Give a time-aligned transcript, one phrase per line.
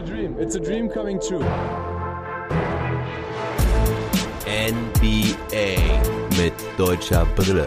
[0.00, 0.36] a dream.
[0.38, 1.44] It's a dream coming true.
[4.46, 5.76] NBA
[6.38, 7.66] mit deutscher Brille.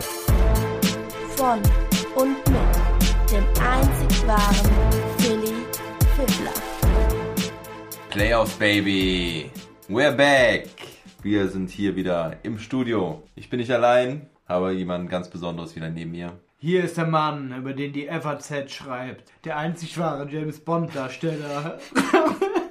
[1.35, 1.59] Von
[2.15, 4.71] und mit dem einzig wahren
[5.17, 5.53] Philly
[6.15, 6.53] Fiddler.
[8.09, 9.51] Playoffs, Baby.
[9.87, 10.69] We're back.
[11.21, 13.21] Wir sind hier wieder im Studio.
[13.35, 16.33] Ich bin nicht allein, aber jemand ganz Besonderes wieder neben mir.
[16.65, 19.33] Hier ist der Mann, über den die FAZ schreibt.
[19.43, 21.77] Der einzig wahre James Bond-Darsteller.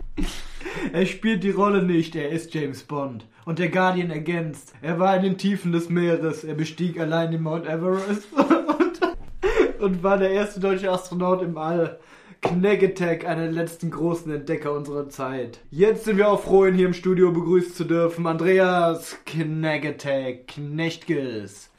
[0.95, 3.27] er spielt die Rolle nicht, er ist James Bond.
[3.45, 4.73] Und der Guardian ergänzt.
[4.81, 10.03] Er war in den Tiefen des Meeres, er bestieg allein den Mount Everest und, und
[10.03, 12.01] war der erste deutsche Astronaut im All.
[12.41, 15.61] Knegetek, einer der letzten großen Entdecker unserer Zeit.
[15.71, 18.27] Jetzt sind wir auch froh, ihn hier im Studio begrüßen zu dürfen.
[18.27, 21.72] Andreas Knegetek, Knechtges.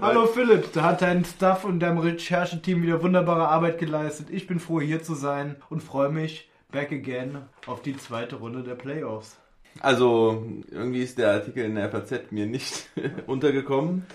[0.00, 4.28] Hallo Philipp, da hat dein Staff und dein Rechercheteam wieder wunderbare Arbeit geleistet.
[4.30, 8.62] Ich bin froh hier zu sein und freue mich back again auf die zweite Runde
[8.62, 9.38] der Playoffs.
[9.80, 12.88] Also, irgendwie ist der Artikel in der FAZ mir nicht
[13.26, 14.06] untergekommen.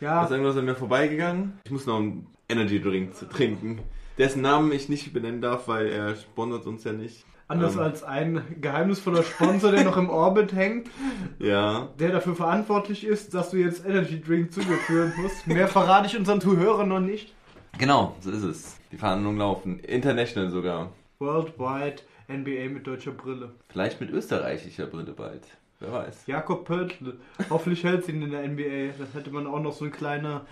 [0.00, 1.58] Ja, Ist irgendwas an mir vorbeigegangen.
[1.64, 3.80] Ich muss noch einen Energy Drink trinken,
[4.18, 7.24] dessen Namen ich nicht benennen darf, weil er sponsert uns ja nicht.
[7.50, 10.88] Anders Ähm, als ein geheimnisvoller Sponsor, der noch im Orbit hängt,
[11.38, 15.46] Ja, der dafür verantwortlich ist, dass du jetzt Energy Drink zugeführen musst.
[15.46, 17.34] Mehr verrate ich unseren Zuhörern noch nicht.
[17.78, 18.76] genau, so ist es.
[18.92, 19.78] Die Verhandlungen laufen.
[19.80, 20.90] International sogar.
[21.18, 23.50] Worldwide NBA mit deutscher Brille.
[23.68, 25.42] Vielleicht mit österreichischer Brille bald.
[25.80, 26.26] Wer weiß.
[26.26, 27.18] Jakob Pöltl.
[27.48, 28.94] Hoffentlich hält sie ihn in der NBA.
[28.98, 30.42] Das hätte man auch noch so eine kleine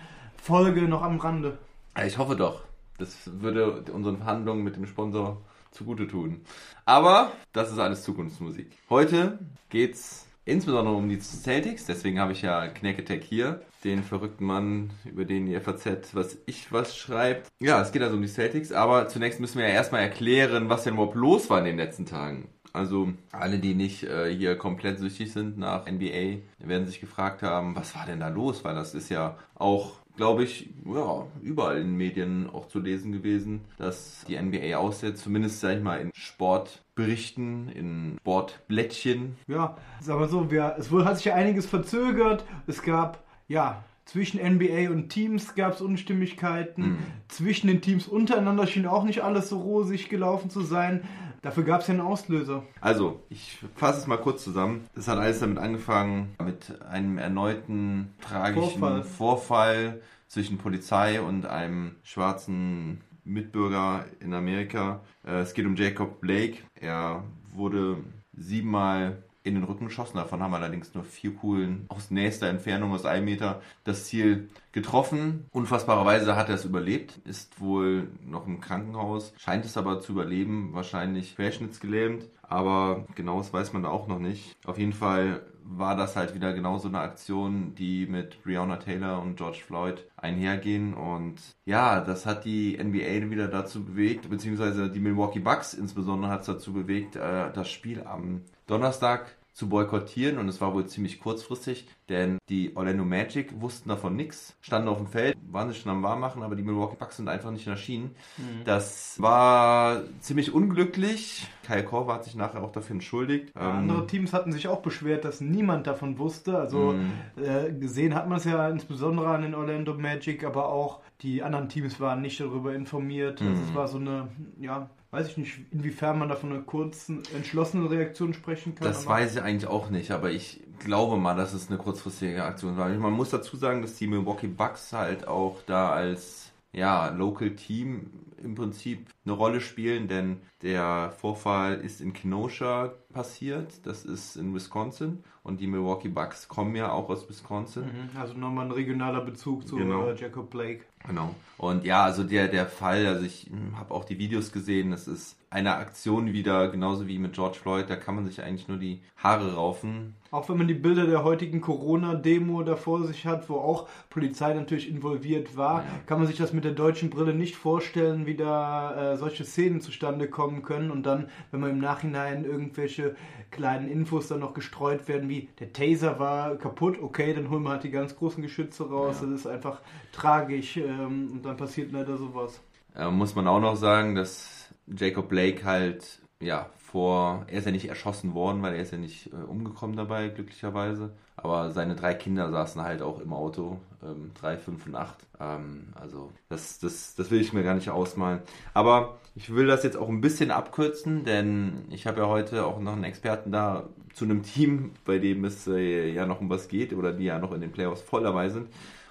[0.41, 1.57] Folge noch am Rande.
[2.05, 2.61] Ich hoffe doch.
[2.97, 5.37] Das würde unseren Verhandlungen mit dem Sponsor
[5.71, 6.41] zugute tun.
[6.85, 8.67] Aber das ist alles Zukunftsmusik.
[8.89, 9.39] Heute
[9.69, 11.85] geht's insbesondere um die Celtics.
[11.85, 16.71] Deswegen habe ich ja Knacketech hier, den verrückten Mann, über den die FAZ was ich
[16.71, 17.47] was schreibt.
[17.59, 18.71] Ja, es geht also um die Celtics.
[18.71, 22.05] Aber zunächst müssen wir ja erstmal erklären, was denn überhaupt los war in den letzten
[22.05, 22.49] Tagen.
[22.71, 27.75] Also alle, die nicht äh, hier komplett süchtig sind nach NBA, werden sich gefragt haben,
[27.75, 28.63] was war denn da los?
[28.63, 33.13] Weil das ist ja auch glaube ich, ja, überall in den Medien auch zu lesen
[33.13, 39.37] gewesen, dass die NBA aussetzt, zumindest, sag ich mal, in Sportberichten, in Sportblättchen.
[39.47, 42.43] Ja, sagen wir so, wir, es wohl hat sich ja einiges verzögert.
[42.67, 46.97] Es gab, ja, zwischen NBA und Teams gab es Unstimmigkeiten.
[47.29, 51.03] Zwischen den Teams untereinander schien auch nicht alles so rosig gelaufen zu sein.
[51.41, 52.63] Dafür gab es ja einen Auslöser.
[52.81, 54.87] Also, ich fasse es mal kurz zusammen.
[54.95, 59.03] Es hat alles damit angefangen, mit einem erneuten tragischen Vorfall.
[59.03, 65.01] Vorfall, zwischen Polizei und einem schwarzen Mitbürger in Amerika.
[65.25, 66.57] Äh, Es geht um Jacob Blake.
[66.75, 67.23] Er
[67.53, 67.97] wurde
[68.33, 70.17] siebenmal in den Rücken geschossen.
[70.17, 75.47] Davon haben allerdings nur vier Kugeln aus nächster Entfernung, aus einem Meter, das Ziel getroffen.
[75.51, 80.69] Unfassbarerweise hat er es überlebt, ist wohl noch im Krankenhaus, scheint es aber zu überleben,
[80.73, 82.27] wahrscheinlich querschnittsgelähmt.
[82.41, 84.55] Aber genaues weiß man da auch noch nicht.
[84.65, 89.21] Auf jeden Fall war das halt wieder genau so eine Aktion, die mit Breonna Taylor
[89.21, 90.95] und George Floyd einhergehen.
[90.95, 96.41] Und ja, das hat die NBA wieder dazu bewegt, beziehungsweise die Milwaukee Bucks insbesondere hat
[96.41, 101.19] es dazu bewegt, äh, das Spiel am Donnerstag zu boykottieren und es war wohl ziemlich
[101.19, 105.91] kurzfristig, denn die Orlando Magic wussten davon nichts, standen auf dem Feld, waren sich schon
[105.91, 108.15] am Warmmachen, aber die Milwaukee Bucks sind einfach nicht erschienen.
[108.63, 111.45] Das war ziemlich unglücklich.
[111.67, 113.51] Kyle Korver hat sich nachher auch dafür entschuldigt.
[113.59, 116.57] Ähm, Andere Teams hatten sich auch beschwert, dass niemand davon wusste.
[116.57, 116.95] Also
[117.35, 121.67] äh, gesehen hat man es ja insbesondere an den Orlando Magic, aber auch die anderen
[121.67, 123.41] Teams waren nicht darüber informiert.
[123.41, 127.23] Also es war so eine, ja, weiß ich nicht, inwiefern man da von einer kurzen,
[127.35, 128.87] entschlossenen Reaktion sprechen kann.
[128.87, 132.77] Das weiß ich eigentlich auch nicht, aber ich glaube mal, dass es eine kurzfristige Aktion
[132.77, 132.89] war.
[132.89, 138.11] Man muss dazu sagen, dass die Milwaukee Bucks halt auch da als ja, Local Team
[138.41, 144.53] im Prinzip eine Rolle spielen, denn der Vorfall ist in Kenosha passiert, das ist in
[144.53, 147.83] Wisconsin und die Milwaukee Bucks kommen ja auch aus Wisconsin.
[147.85, 150.07] Mhm, Also nochmal ein regionaler Bezug zu Genau.
[150.09, 150.85] äh, Jacob Blake.
[151.07, 151.35] Genau.
[151.57, 155.35] Und ja, also der, der Fall, also ich habe auch die Videos gesehen, das ist
[155.51, 159.01] eine Aktion wieder, genauso wie mit George Floyd, da kann man sich eigentlich nur die
[159.17, 160.13] Haare raufen.
[160.29, 164.53] Auch wenn man die Bilder der heutigen Corona-Demo da vor sich hat, wo auch Polizei
[164.53, 169.13] natürlich involviert war, kann man sich das mit der deutschen Brille nicht vorstellen, wie da
[169.13, 173.15] äh, solche Szenen zustande kommen können und dann, wenn man im Nachhinein irgendwelche
[173.49, 177.71] kleinen Infos dann noch gestreut werden, wie der Taser war kaputt, okay, dann holen wir
[177.71, 179.81] halt die ganz großen Geschütze raus, das ist einfach
[180.11, 182.61] tragisch ähm, und dann passiert leider sowas.
[182.95, 184.58] Äh, muss man auch noch sagen, dass
[184.97, 188.97] Jacob Blake halt, ja, vor, er ist ja nicht erschossen worden, weil er ist ja
[188.97, 191.11] nicht äh, umgekommen dabei, glücklicherweise.
[191.35, 195.17] Aber seine drei Kinder saßen halt auch im Auto, ähm, drei, fünf und acht.
[195.39, 198.41] Ähm, also das, das, das will ich mir gar nicht ausmalen.
[198.73, 202.79] Aber Ich will das jetzt auch ein bisschen abkürzen, denn ich habe ja heute auch
[202.79, 206.67] noch einen Experten da zu einem Team, bei dem es äh, ja noch um was
[206.67, 208.67] geht oder die ja noch in den Playoffs voll dabei sind.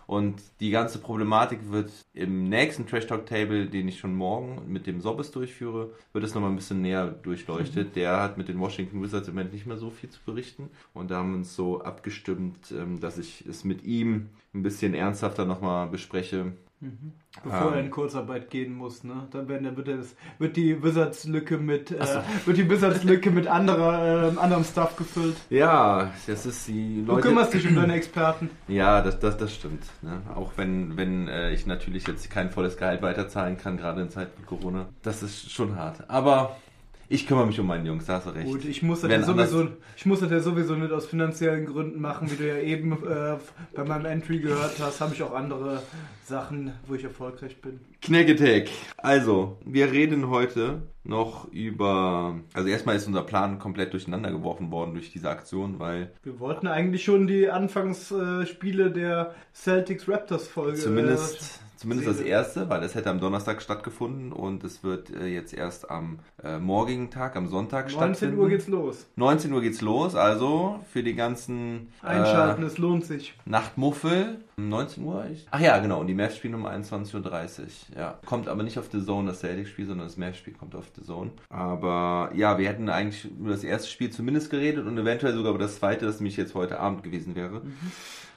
[0.09, 4.87] Und die ganze Problematik wird im nächsten Trash Talk Table, den ich schon morgen mit
[4.87, 7.95] dem Sobbes durchführe, wird es nochmal ein bisschen näher durchleuchtet.
[7.95, 10.71] Der hat mit den Washington Wizards im Moment nicht mehr so viel zu berichten.
[10.95, 14.95] Und da haben wir uns so abgestimmt, ähm, dass ich es mit ihm ein bisschen
[14.95, 16.55] ernsthafter nochmal bespreche.
[17.43, 17.75] Bevor Ähm.
[17.75, 19.27] er in Kurzarbeit gehen muss, ne?
[19.33, 21.99] Dann werden, wird, das, wird die Wizards-Lücke mit, äh,
[22.47, 25.37] wird die Wizards-Lücke mit anderer, ähm, anderem Stuff gefüllt.
[25.51, 27.29] Ja, das ist die Du Leute.
[27.29, 28.51] kümmerst dich um deine Experten.
[28.69, 29.85] Ja, das, das, das stimmt.
[30.03, 30.21] Ne?
[30.35, 34.33] Auch wenn, wenn äh, ich natürlich jetzt kein volles Gehalt weiterzahlen kann, gerade in Zeiten
[34.37, 34.87] von Corona.
[35.03, 36.09] Das ist schon hart.
[36.09, 36.57] Aber
[37.11, 38.47] ich kümmere mich um meinen Jungs, da hast du recht.
[38.47, 42.01] Gut, ich muss das ja sowieso, ich muss das ja sowieso nicht aus finanziellen Gründen
[42.01, 43.37] machen, wie du ja eben äh,
[43.75, 45.83] bei meinem Entry gehört hast, habe ich auch andere
[46.25, 47.81] Sachen, wo ich erfolgreich bin.
[48.03, 48.27] Knack
[48.99, 52.39] Also, wir reden heute noch über.
[52.53, 56.67] Also, erstmal ist unser Plan komplett durcheinander geworfen worden durch diese Aktion, weil Wir wollten
[56.67, 60.79] eigentlich schon die Anfangsspiele der Celtics-Raptors-Folge.
[60.79, 61.61] zumindest.
[61.79, 65.91] Zumindest das erste, weil es hätte am Donnerstag stattgefunden und es wird äh, jetzt erst
[65.91, 68.39] am äh, morgigen Tag, am Sonntag 19 stattfinden.
[68.39, 69.07] Uhr geht's los.
[69.17, 73.35] 19 Uhr geht's los, also für die ganzen Einschalten, äh, es lohnt sich.
[73.45, 74.39] Nachtmuffel.
[74.57, 75.25] Um 19 Uhr?
[75.33, 76.01] Ich- Ach ja, genau.
[76.01, 77.67] Und die Mavs spielen um 21.30 Uhr.
[77.97, 78.19] Ja.
[78.27, 81.31] Kommt aber nicht auf The Zone, das Celtics-Spiel, sondern das Mavs-Spiel kommt auf The Zone.
[81.49, 85.61] Aber ja, wir hätten eigentlich über das erste Spiel zumindest geredet und eventuell sogar über
[85.63, 87.63] das zweite, das nämlich jetzt heute Abend gewesen wäre.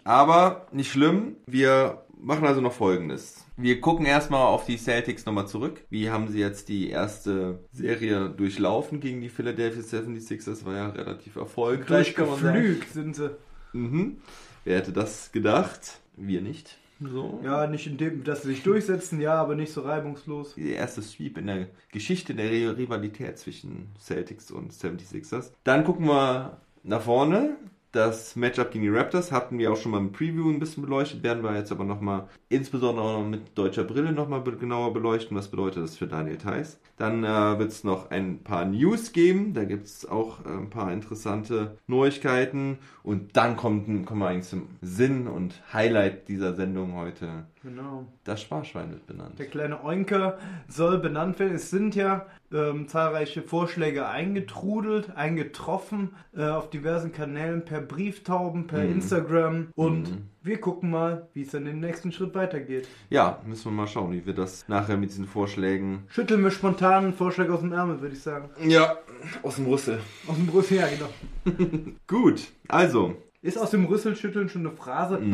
[0.03, 1.35] Aber nicht schlimm.
[1.45, 3.45] Wir machen also noch folgendes.
[3.57, 5.83] Wir gucken erstmal auf die Celtics nochmal zurück.
[5.89, 10.65] Wie haben sie jetzt die erste Serie durchlaufen gegen die Philadelphia 76ers?
[10.65, 12.53] War ja relativ erfolgreich, kann man sagen.
[12.61, 13.35] Durchgeflügt sind sie.
[13.73, 14.17] Mhm.
[14.63, 15.99] Wer hätte das gedacht?
[16.15, 16.77] Wir nicht.
[16.99, 17.39] So.
[17.43, 20.53] Ja, nicht in dem, dass sie sich durchsetzen, ja, aber nicht so reibungslos.
[20.55, 25.51] Der erste Sweep in der Geschichte der Ri- Rivalität zwischen Celtics und 76ers.
[25.63, 27.55] Dann gucken wir nach vorne.
[27.91, 31.23] Das Matchup gegen die Raptors hatten wir auch schon mal im Preview ein bisschen beleuchtet,
[31.23, 35.35] werden wir jetzt aber nochmal, insbesondere auch noch mit deutscher Brille nochmal genauer beleuchten.
[35.35, 36.79] Was bedeutet das für Daniel Theiss?
[36.95, 40.69] Dann äh, wird es noch ein paar News geben, da gibt es auch äh, ein
[40.69, 42.77] paar interessante Neuigkeiten.
[43.03, 47.45] Und dann kommt, kommen wir eigentlich zum Sinn und Highlight dieser Sendung heute.
[47.63, 48.07] Genau.
[48.23, 49.37] Das Sparschwein wird benannt.
[49.37, 51.53] Der kleine Oinker soll benannt werden.
[51.53, 58.83] Es sind ja ähm, zahlreiche Vorschläge eingetrudelt, eingetroffen äh, auf diversen Kanälen, per Brieftauben, per
[58.83, 58.91] Mhm.
[58.93, 59.67] Instagram.
[59.75, 60.27] Und Mhm.
[60.41, 62.87] wir gucken mal, wie es dann den nächsten Schritt weitergeht.
[63.11, 66.05] Ja, müssen wir mal schauen, wie wir das nachher mit diesen Vorschlägen.
[66.07, 68.49] Schütteln wir spontan einen Vorschlag aus dem Ärmel, würde ich sagen.
[68.67, 68.97] Ja,
[69.43, 69.99] aus dem Rüssel.
[70.27, 71.09] Aus dem Rüssel, ja, genau.
[72.07, 73.15] Gut, also.
[73.43, 75.19] Ist aus dem Rüsselschütteln schon eine Phrase?
[75.19, 75.29] Nein,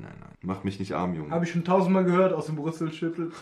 [0.00, 0.21] nein, nein.
[0.42, 1.30] Mach mich nicht arm, Junge.
[1.30, 3.32] Habe ich schon tausendmal gehört, aus dem Rüsselschütteln.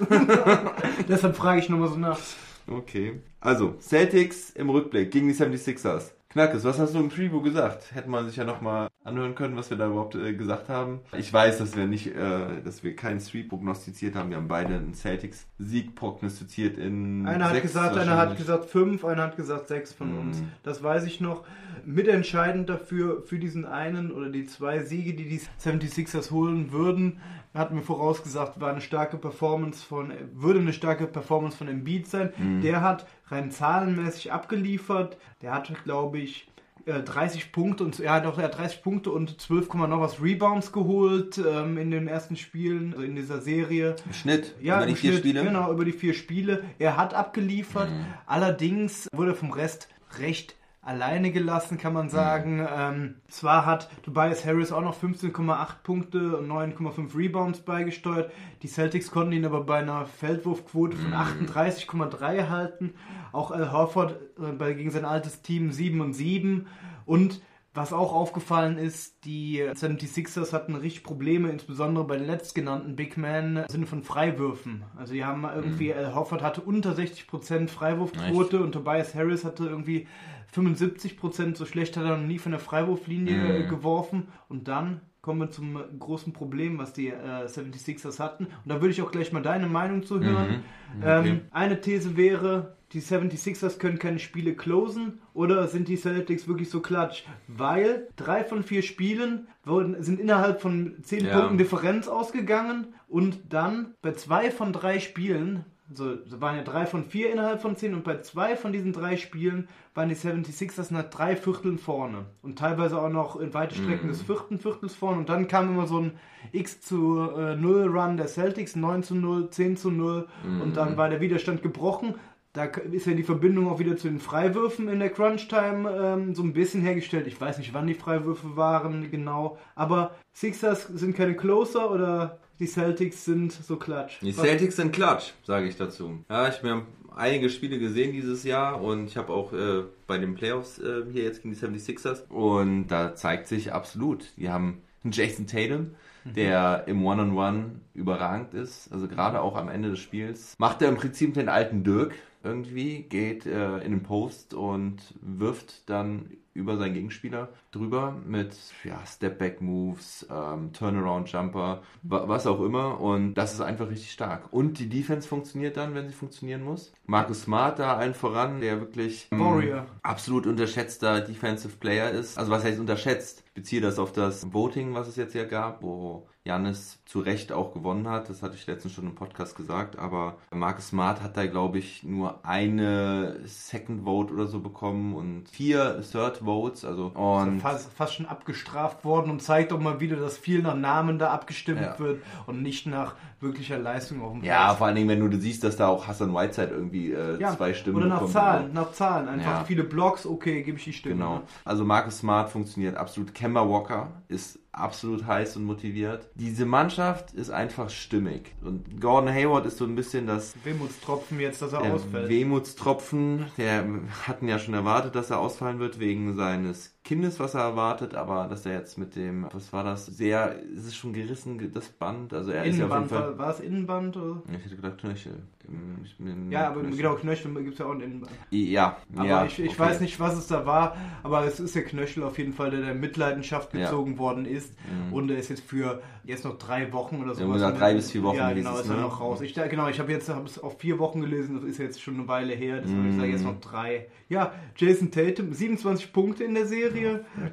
[1.09, 2.19] Deshalb frage ich nochmal so nach.
[2.67, 3.21] Okay.
[3.41, 6.13] Also, Celtics im Rückblick gegen die 76ers.
[6.33, 7.93] Knackes, was hast du im Preview gesagt?
[7.93, 11.01] Hätte man sich ja nochmal anhören können, was wir da überhaupt äh, gesagt haben.
[11.19, 14.31] Ich weiß, dass wir nicht, äh, dass wir keinen Sweep prognostiziert haben.
[14.31, 19.25] Wir haben beide einen Celtics-Sieg prognostiziert in Einer hat gesagt, einer hat gesagt fünf, einer
[19.25, 20.21] hat gesagt sechs von Mhm.
[20.21, 20.43] uns.
[20.63, 21.43] Das weiß ich noch.
[21.85, 27.19] Mitentscheidend dafür, für diesen einen oder die zwei Siege, die die 76ers holen würden,
[27.55, 32.33] hatten wir vorausgesagt, war eine starke Performance von, würde eine starke Performance von Embiid sein.
[32.37, 32.61] Mhm.
[32.61, 35.19] Der hat rein zahlenmäßig abgeliefert.
[35.43, 36.49] Der hat, glaube ich,
[36.87, 40.23] äh, 30 Punkte und hat auch er hat 30 Punkte und 12, Komma noch was
[40.23, 43.97] Rebounds geholt ähm, in den ersten Spielen, also in dieser Serie.
[44.07, 45.45] Im Schnitt Ja, über die vier Schnitt, Spiele.
[45.45, 46.65] Genau, über die vier Spiele.
[46.79, 47.91] Er hat abgeliefert.
[48.27, 49.89] Allerdings wurde vom Rest
[50.19, 52.67] recht alleine gelassen, kann man sagen.
[52.75, 58.33] Ähm, zwar hat Tobias Harris auch noch 15,8 Punkte und 9,5 Rebounds beigesteuert.
[58.63, 62.95] Die Celtics konnten ihn aber bei einer Feldwurfquote von 38,3 halten.
[63.33, 66.67] Auch Al Horford äh, gegen sein altes Team 7 und 7.
[67.05, 73.17] Und was auch aufgefallen ist, die 76ers hatten richtig Probleme, insbesondere bei den letztgenannten Big
[73.17, 74.83] Men im Sinne von Freiwürfen.
[74.97, 80.09] Also die haben irgendwie, Al Horford hatte unter 60% Freiwurfquote und Tobias Harris hatte irgendwie
[80.53, 84.29] 75%, so schlecht hat er noch nie von der Freiwurflinie äh, geworfen.
[84.49, 88.47] Und dann kommen wir zum großen Problem, was die äh, 76ers hatten.
[88.47, 90.65] Und da würde ich auch gleich mal deine Meinung zu hören.
[91.05, 96.71] Ähm, eine These wäre, die 76ers können keine Spiele closen oder sind die Celtics wirklich
[96.71, 97.25] so klatsch?
[97.47, 101.39] Weil drei von vier Spielen wurden, sind innerhalb von zehn Ja.
[101.39, 107.05] Punkten Differenz ausgegangen und dann bei zwei von drei Spielen also waren ja drei von
[107.05, 111.03] vier innerhalb von zehn und bei zwei von diesen drei Spielen waren die 76ers nach
[111.11, 115.29] drei Vierteln vorne und teilweise auch noch in weite Strecken des vierten Viertels vorne und
[115.29, 116.13] dann kam immer so ein
[116.53, 120.29] X zu äh, 0 Run der Celtics, 9 zu 0, 10 zu 0
[120.63, 122.15] und dann war der Widerstand gebrochen.
[122.53, 126.43] Da ist ja die Verbindung auch wieder zu den Freiwürfen in der Crunch-Time ähm, so
[126.43, 127.27] ein bisschen hergestellt.
[127.29, 132.67] Ich weiß nicht, wann die Freiwürfe waren genau, aber Sixers sind keine Closer oder die
[132.67, 134.21] Celtics sind so klatsch.
[134.21, 136.25] Die Was- Celtics sind klatsch, sage ich dazu.
[136.29, 136.83] Ja, ich habe
[137.15, 141.23] einige Spiele gesehen dieses Jahr und ich habe auch äh, bei den Playoffs äh, hier
[141.23, 145.93] jetzt gegen die 76ers und da zeigt sich absolut, die haben einen Jason Tatum,
[146.25, 150.55] der im One-on-One überragend ist, also gerade auch am Ende des Spiels.
[150.59, 155.89] Macht er im Prinzip den alten Dirk irgendwie, geht äh, in den Post und wirft
[155.91, 163.01] dann über seinen Gegenspieler drüber mit ja, Step-Back-Moves, ähm, Turnaround-Jumper, wa was auch immer.
[163.01, 164.53] Und das ist einfach richtig stark.
[164.53, 166.93] Und die Defense funktioniert dann, wenn sie funktionieren muss.
[167.07, 169.87] Marcus Smart da allen voran, der wirklich ähm, Warrior.
[170.03, 172.37] absolut unterschätzter Defensive Player ist.
[172.37, 173.45] Also was heißt unterschätzt?
[173.47, 177.53] Ich beziehe das auf das Voting, was es jetzt hier gab, wo Janis zu Recht
[177.53, 178.29] auch gewonnen hat.
[178.29, 179.99] Das hatte ich letztens schon im Podcast gesagt.
[179.99, 185.49] Aber Marcus Smart hat da, glaube ich, nur eine Second Vote oder so bekommen und
[185.49, 186.85] vier Third Votes.
[186.85, 190.75] Also und fast, fast schon abgestraft worden und zeigt auch mal wieder, dass viel nach
[190.77, 191.99] Namen da abgestimmt Ja.
[192.01, 194.79] wird und nicht nach wirklicher Leistung auf dem ja, Platz.
[194.79, 197.73] vor allen Dingen, wenn du siehst, dass da auch Hassan Whiteside irgendwie äh, Ja, zwei
[197.75, 198.33] Stimmen Oder nach bekommt.
[198.35, 199.29] Zahlen, nach Zahlen.
[199.29, 199.65] Einfach Ja.
[199.65, 201.15] viele Blocks, okay, gebe ich die Stimme.
[201.15, 201.35] Genau.
[201.37, 201.43] ne?
[201.65, 203.33] Also Marcus Smart funktioniert absolut.
[203.35, 206.29] Kemba Walker ist absolut heiß und motiviert.
[206.35, 208.55] Diese Mannschaft ist einfach stimmig.
[208.63, 212.29] Und Gordon Hayward ist so ein bisschen das Wehmutstropfen jetzt, dass er der ausfällt.
[212.29, 213.47] Wehmutstropfen.
[213.57, 213.85] Der
[214.27, 218.47] hatten ja schon erwartet, dass er ausfallen wird wegen seines Kindes, was er erwartet, aber
[218.49, 222.35] dass er jetzt mit dem, was war das, sehr, ist es schon gerissen, das Band.
[222.35, 223.39] Also er ist ja auf jeden Innenband, Fall.
[223.39, 224.17] war, war es Innenband?
[224.19, 224.43] Oder?
[224.59, 225.39] Ich hätte gedacht Knöchel.
[225.67, 226.97] Im- im Ja, aber Knöchel.
[226.99, 228.33] genau, Knöchel gibt es ja auch ein Innenband.
[228.51, 229.79] Ja, Aber ja, ich, ich okay.
[229.79, 232.81] weiß nicht, was es da war, aber es ist der Knöchel auf jeden Fall, der
[232.83, 233.81] der Mitleidenschaft Ja.
[233.81, 233.85] Mhm.
[233.85, 234.75] gezogen worden ist.
[235.11, 237.49] Und er ist jetzt für jetzt noch drei Wochen oder so.
[237.49, 239.01] gesagt, drei bis vier Wochen Ja, genau, ist er ne?
[239.03, 239.41] noch raus.
[239.41, 242.01] Ich, da- genau, ich habe jetzt hab es auf vier Wochen gelesen, das ist jetzt
[242.03, 243.33] schon eine Weile her, deshalb ich sage Mhm.
[243.33, 244.07] jetzt noch drei.
[244.29, 246.90] Ja, Jason Tatum, 27 Punkte in der Serie,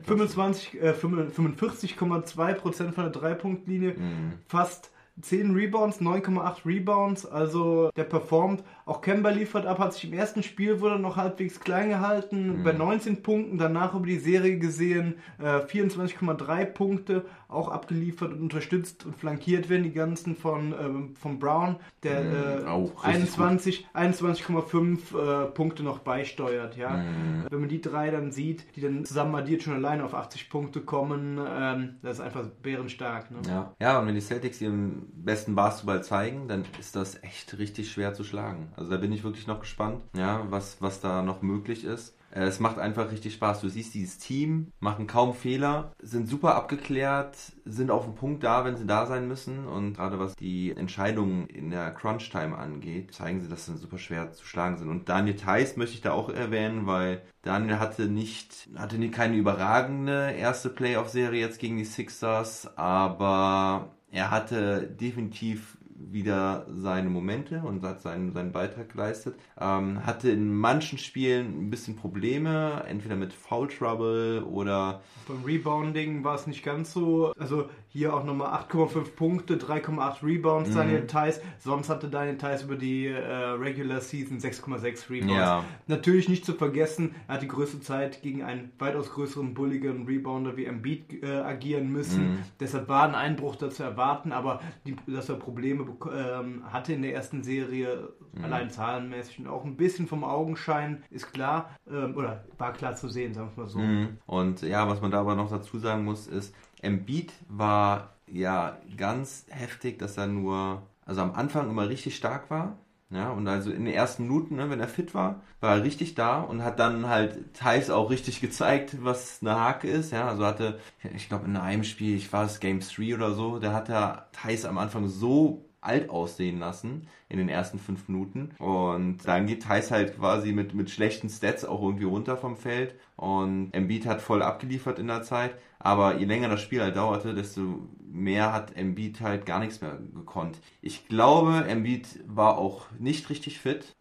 [0.03, 4.33] 25, äh, 45,2% von der Dreipunktlinie, Mhm.
[4.47, 4.91] fast
[5.21, 8.63] 10 Rebounds, 9,8 Rebounds, also der performt.
[8.87, 12.71] Auch Kemba liefert ab, hat sich im ersten Spiel wurde noch halbwegs klein gehalten, bei
[12.71, 19.17] 19 Punkten, danach über die Serie gesehen, äh, 24,3 Punkte, auch abgeliefert und unterstützt und
[19.17, 25.45] flankiert werden die ganzen von, ähm, von Brown, der äh, auch richtig 21 21,5 äh,
[25.47, 27.03] Punkte noch beisteuert, ja.
[27.49, 30.79] Wenn man die drei dann sieht, die dann zusammen addiert schon alleine auf 80 Punkte
[30.81, 33.39] kommen, ähm, das ist einfach bärenstark, ne?
[33.47, 33.73] Ja.
[33.81, 38.13] ja, und wenn die Celtics ihren besten Basketball zeigen, dann ist das echt richtig schwer
[38.13, 38.69] zu schlagen.
[38.77, 42.15] Also da bin ich wirklich noch gespannt, ja, was, was da noch möglich ist.
[42.31, 43.61] Äh, Es macht einfach richtig Spaß.
[43.61, 48.65] Du siehst dieses Team, machen kaum Fehler, sind super abgeklärt, sind auf dem Punkt da,
[48.65, 49.65] wenn sie da sein müssen.
[49.65, 54.31] Und gerade was die Entscheidungen in der Crunch-Time angeht, zeigen sie, dass sie super schwer
[54.33, 54.89] zu schlagen sind.
[54.89, 60.31] Und Daniel Theiss möchte ich da auch erwähnen, weil Daniel hatte nicht, hatte keine überragende
[60.31, 68.01] erste Playoff-Serie jetzt gegen die Sixers, aber er hatte definitiv wieder seine Momente und hat
[68.01, 69.35] seinen, seinen Beitrag geleistet.
[69.59, 76.23] Ähm, hatte in manchen Spielen ein bisschen Probleme, entweder mit Foul Trouble oder Beim Rebounding
[76.23, 77.33] war es nicht ganz so.
[77.37, 81.41] Also hier auch nochmal 8,5 Punkte, 3,8 Rebounds, Daniel Theiss.
[81.57, 85.33] Sonst hatte Daniel Theiss über die äh, Regular Season 6,6 Rebounds.
[85.33, 85.63] Ja.
[85.87, 90.57] Natürlich nicht zu vergessen, er hat die größte Zeit gegen einen weitaus größeren, bulligeren Rebounder
[90.57, 92.43] wie Embiid äh, agieren müssen.
[92.59, 97.01] Deshalb war ein Einbruch da zu erwarten, aber die, dass er Probleme ähm, hatte in
[97.01, 98.09] der ersten Serie,
[98.41, 103.09] allein zahlenmäßig und auch ein bisschen vom Augenschein, ist klar, ähm, oder war klar zu
[103.09, 103.79] sehen, sagen wir mal so.
[103.79, 104.17] Mhm.
[104.25, 109.45] Und ja, was man da aber noch dazu sagen muss, ist, Embiid war ja ganz
[109.49, 112.77] heftig, dass er nur, also am Anfang immer richtig stark war.
[113.09, 116.15] Ja, und also in den ersten Minuten, ne, wenn er fit war, war er richtig
[116.15, 120.11] da und hat dann halt Thais auch richtig gezeigt, was eine Hake ist.
[120.11, 120.77] Ja, also hatte,
[121.15, 124.27] ich glaube, in einem Spiel, ich war es Game 3 oder so, da hat er
[124.33, 128.51] Thais am Anfang so alt aussehen lassen in den ersten fünf Minuten.
[128.57, 132.95] Und dann geht Thais halt quasi mit, mit schlechten Stats auch irgendwie runter vom Feld.
[133.15, 135.55] Und Embiid hat voll abgeliefert in der Zeit.
[135.79, 139.97] Aber je länger das Spiel halt dauerte, desto mehr hat Embiid halt gar nichts mehr
[140.13, 140.59] gekonnt.
[140.81, 143.95] Ich glaube, Embiid war auch nicht richtig fit.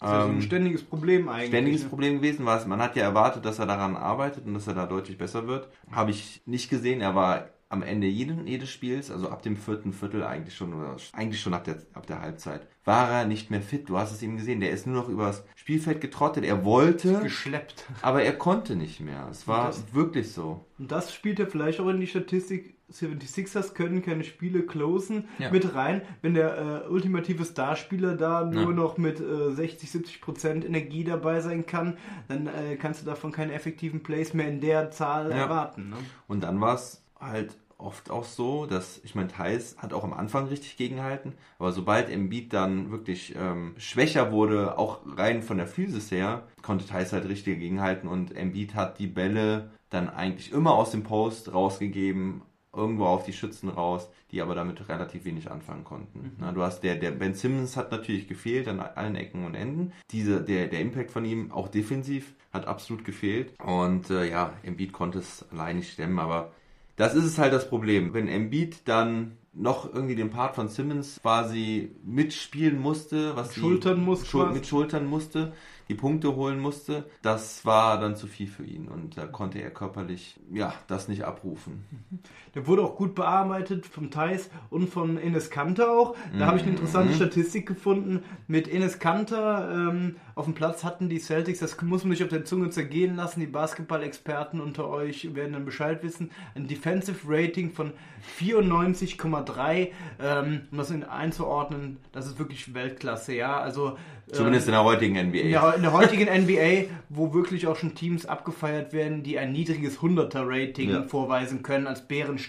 [0.00, 1.48] Das ist ja so ein Ähm, ständiges Problem eigentlich.
[1.48, 1.88] ständiges ne?
[1.88, 2.66] Problem gewesen war es.
[2.66, 5.68] Man hat ja erwartet, dass er daran arbeitet und dass er da deutlich besser wird.
[5.90, 7.00] Habe ich nicht gesehen.
[7.00, 10.96] Er war am Ende jeden, jedes Spiels, also ab dem vierten Viertel eigentlich schon, oder
[11.12, 13.88] eigentlich schon ab der, ab der Halbzeit, war er nicht mehr fit.
[13.90, 14.60] Du hast es ihm gesehen.
[14.60, 16.44] Der ist nur noch übers Spielfeld getrottet.
[16.44, 17.84] Er wollte, Geschleppt.
[18.02, 19.28] aber er konnte nicht mehr.
[19.30, 20.64] Es war Das- wirklich so.
[20.78, 22.74] Und das spielt ja vielleicht auch in die Statistik.
[22.90, 25.50] 76ers können keine Spiele closen Ja.
[25.50, 28.70] mit rein, wenn der äh, ultimative Starspieler da nur Ja.
[28.70, 31.98] noch mit äh, 60, 70 Prozent Energie dabei sein kann,
[32.28, 35.36] dann äh, kannst du davon keine effektiven Plays mehr in der Zahl Ja.
[35.36, 35.90] erwarten.
[35.90, 35.96] Ne?
[36.28, 40.12] Und dann war es halt oft auch so, dass, ich meine, Thais hat auch am
[40.12, 45.68] Anfang richtig gegengehalten, aber sobald Embiid dann wirklich ähm, schwächer wurde, auch rein von der
[45.68, 50.74] Physis her, konnte Thais halt richtig gegenhalten und Embiid hat die Bälle dann eigentlich immer
[50.74, 52.42] aus dem Post rausgegeben,
[52.74, 56.36] irgendwo auf die Schützen raus, die aber damit relativ wenig anfangen konnten.
[56.38, 59.92] Na, du hast der, der Ben Simmons hat natürlich gefehlt an allen Ecken und Enden.
[60.10, 63.54] Diese, der, der Impact von ihm, auch defensiv, hat absolut gefehlt.
[63.64, 66.52] Und äh, ja, Embiid konnte es allein nicht stemmen, aber
[66.98, 68.12] das ist es halt das Problem.
[68.12, 74.26] Wenn Embiid dann noch irgendwie den Part von Simmons quasi mitspielen musste, was Schultern muss
[74.26, 75.52] Schul mit Schultern musste,
[75.88, 79.70] die Punkte holen musste, das war dann zu viel für ihn und da konnte er
[79.70, 81.84] körperlich ja das nicht abrufen.
[82.58, 86.16] Der wurde auch gut bearbeitet vom Thais und von Enes Kanter auch.
[86.36, 86.78] Da habe ich eine Mhm.
[86.78, 88.24] interessante Statistik gefunden.
[88.48, 92.30] Mit Enes Kanter ähm, auf dem Platz hatten die Celtics, das muss man sich auf
[92.30, 97.70] der Zunge zergehen lassen, die Basketball-Experten unter euch werden dann Bescheid wissen, ein Defensive Rating
[97.70, 97.92] von
[98.40, 99.88] 94,3.
[100.20, 103.60] Ähm, um das in einzuordnen, das ist wirklich Weltklasse, ja.
[103.60, 105.38] Also ähm, Zumindest in der heutigen NBA.
[105.38, 109.52] in der, in der heutigen NBA, wo wirklich auch schon Teams abgefeiert werden, die ein
[109.52, 111.02] niedriges 100er-Rating Ja.
[111.04, 112.47] vorweisen können als bärenstark.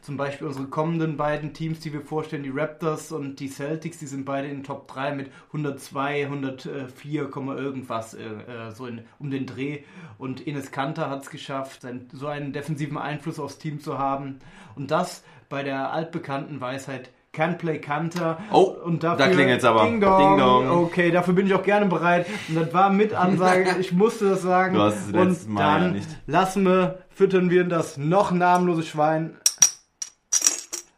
[0.00, 4.06] Zum Beispiel unsere kommenden beiden Teams, die wir vorstellen, die Raptors und die Celtics, die
[4.06, 9.30] sind beide in Top 3 mit 102, 104, Komma irgendwas, äh, äh, so in, um
[9.30, 9.80] den Dreh.
[10.18, 14.38] Und Ines Kanter hat es geschafft, so einen defensiven Einfluss aufs Team zu haben.
[14.74, 17.10] Und das bei der altbekannten Weisheit.
[17.36, 18.38] Can play Kanter.
[18.50, 19.84] Oh, und da dafür, klingelt's aber.
[19.84, 20.18] Ding dong.
[20.18, 20.70] Ding dong.
[20.84, 22.26] Okay, dafür bin ich auch gerne bereit.
[22.48, 24.74] Und das war mit Ansage, ich musste das sagen.
[24.74, 26.08] Du hast es letztes und Mal dann nicht.
[26.26, 29.36] lassen wir, füttern wir das noch namenlose Schwein.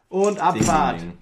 [0.07, 1.01] Und Abfahrt.
[1.01, 1.17] ding, ding.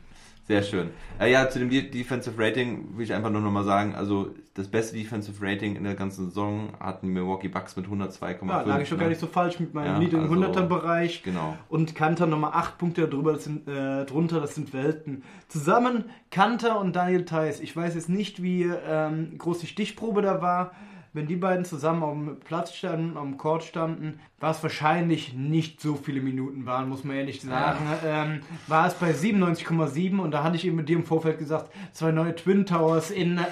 [0.48, 0.92] Sehr schön.
[1.20, 4.68] Äh, ja, zu dem De- Defensive Rating will ich einfach nur nochmal sagen, also das
[4.68, 8.48] beste Defensive Rating in der ganzen Saison hatten die Milwaukee Bucks mit 102,5.
[8.48, 9.04] Ja, lag ich schon ne?
[9.04, 11.24] gar nicht so falsch mit meinem Ja, niedrigen also, 100er-Bereich.
[11.24, 11.56] Genau.
[11.70, 15.24] Und Kanter nochmal 8 Punkte drüber, das sind, äh, drunter, das sind Welten.
[15.48, 17.60] Zusammen Kanter und Daniel Theiss.
[17.60, 20.72] Ich weiß jetzt nicht, wie ähm, groß die Stichprobe da war.
[21.18, 25.82] Wenn die beiden zusammen auf dem Platz standen, am Court standen, war es wahrscheinlich nicht
[25.82, 27.80] so viele Minuten waren, muss man ehrlich sagen.
[28.06, 31.74] Ähm, war es bei 97,7 und da hatte ich eben mit dir im Vorfeld gesagt,
[31.92, 33.44] zwei neue Twin Towers in äh,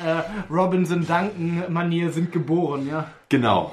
[0.52, 3.10] Robinson-Duncan-Manier sind geboren, ja.
[3.30, 3.72] Genau.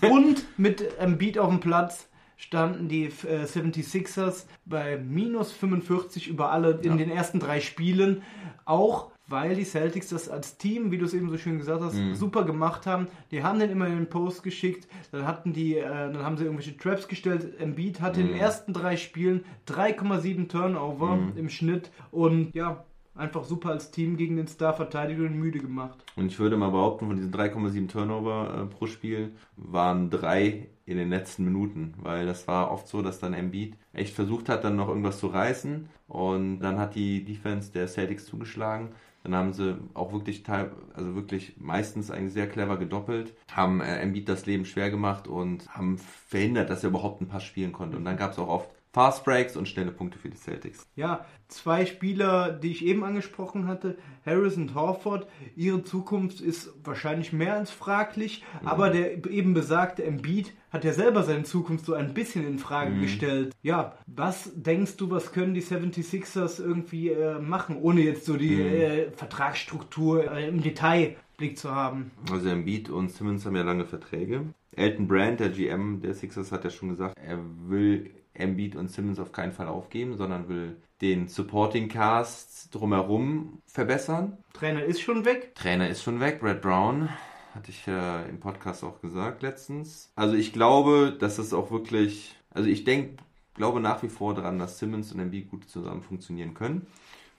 [0.10, 6.50] Und mit einem Beat auf dem Platz standen die äh, 76ers bei minus 45 über
[6.50, 6.96] alle in Ja.
[6.96, 8.22] den ersten drei Spielen.
[8.64, 11.94] Auch weil die Celtics das als Team, wie du es eben so schön gesagt hast,
[11.96, 12.14] Mhm.
[12.14, 13.06] super gemacht haben.
[13.30, 15.82] Die haben den immer in den Post geschickt, dann hatten die, äh,
[16.12, 17.58] dann haben sie irgendwelche Traps gestellt.
[17.58, 18.40] Embiid hatte in den Mhm.
[18.42, 21.32] ersten drei Spielen 3,7 Turnover Mhm.
[21.36, 22.84] im Schnitt und ja,
[23.16, 26.04] einfach super als Team gegen den Star verteidigt und müde gemacht.
[26.16, 30.96] Und ich würde mal behaupten, von diesen 3,7 Turnover äh, pro Spiel waren drei in
[30.98, 34.76] den letzten Minuten, weil das war oft so, dass dann Embiid echt versucht hat, dann
[34.76, 38.90] noch irgendwas zu reißen und dann hat die Defense der Celtics zugeschlagen.
[39.24, 43.98] Dann haben sie auch wirklich teil, also wirklich meistens eigentlich sehr clever gedoppelt, haben äh,
[44.00, 47.96] Embiid das Leben schwer gemacht und haben verhindert, dass er überhaupt einen Pass spielen konnte.
[47.96, 50.86] Und dann gab es auch oft Fast Breaks und schnelle Punkte für die Celtics.
[50.94, 55.26] Ja, zwei Spieler, die ich eben angesprochen hatte, Harris und Horford,
[55.56, 61.24] ihre Zukunft ist wahrscheinlich mehr als fraglich, aber der eben besagte Embiid hat ja selber
[61.24, 63.52] seine Zukunft so ein bisschen in Frage gestellt.
[63.62, 68.60] Ja, was denkst du, was können die 76ers irgendwie äh, machen, ohne jetzt so die
[68.60, 72.12] äh, Vertragsstruktur äh, im Detail Blick zu haben?
[72.30, 74.42] Also Embiid und Simmons haben ja lange Verträge.
[74.76, 79.18] Elton Brand, der GM der Sixers, hat ja schon gesagt, er will Embiid und Simmons
[79.18, 84.38] auf keinen Fall aufgeben, sondern will den Supporting Cast drumherum verbessern.
[84.52, 85.54] Trainer ist schon weg.
[85.54, 87.08] Trainer ist schon weg, Brad Brown,
[87.54, 90.10] hatte ich äh, im Podcast auch gesagt letztens.
[90.16, 93.22] Also ich glaube, dass das auch wirklich, also ich denke,
[93.54, 96.86] glaube nach wie vor daran, dass Simmons und Embiid gut zusammen funktionieren können.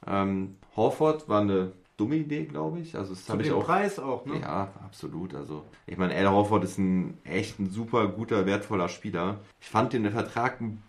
[0.08, 2.96] Ähm, Horford war eine dumme Idee, glaube ich.
[2.96, 4.40] Also das habe ich auch Preis auch, ne?
[4.42, 5.34] ja, absolut.
[5.34, 9.40] Also, ich meine, Al Horford ist ein echt ein super guter, wertvoller Spieler.
[9.62, 10.82] Ich fand den Vertrag ein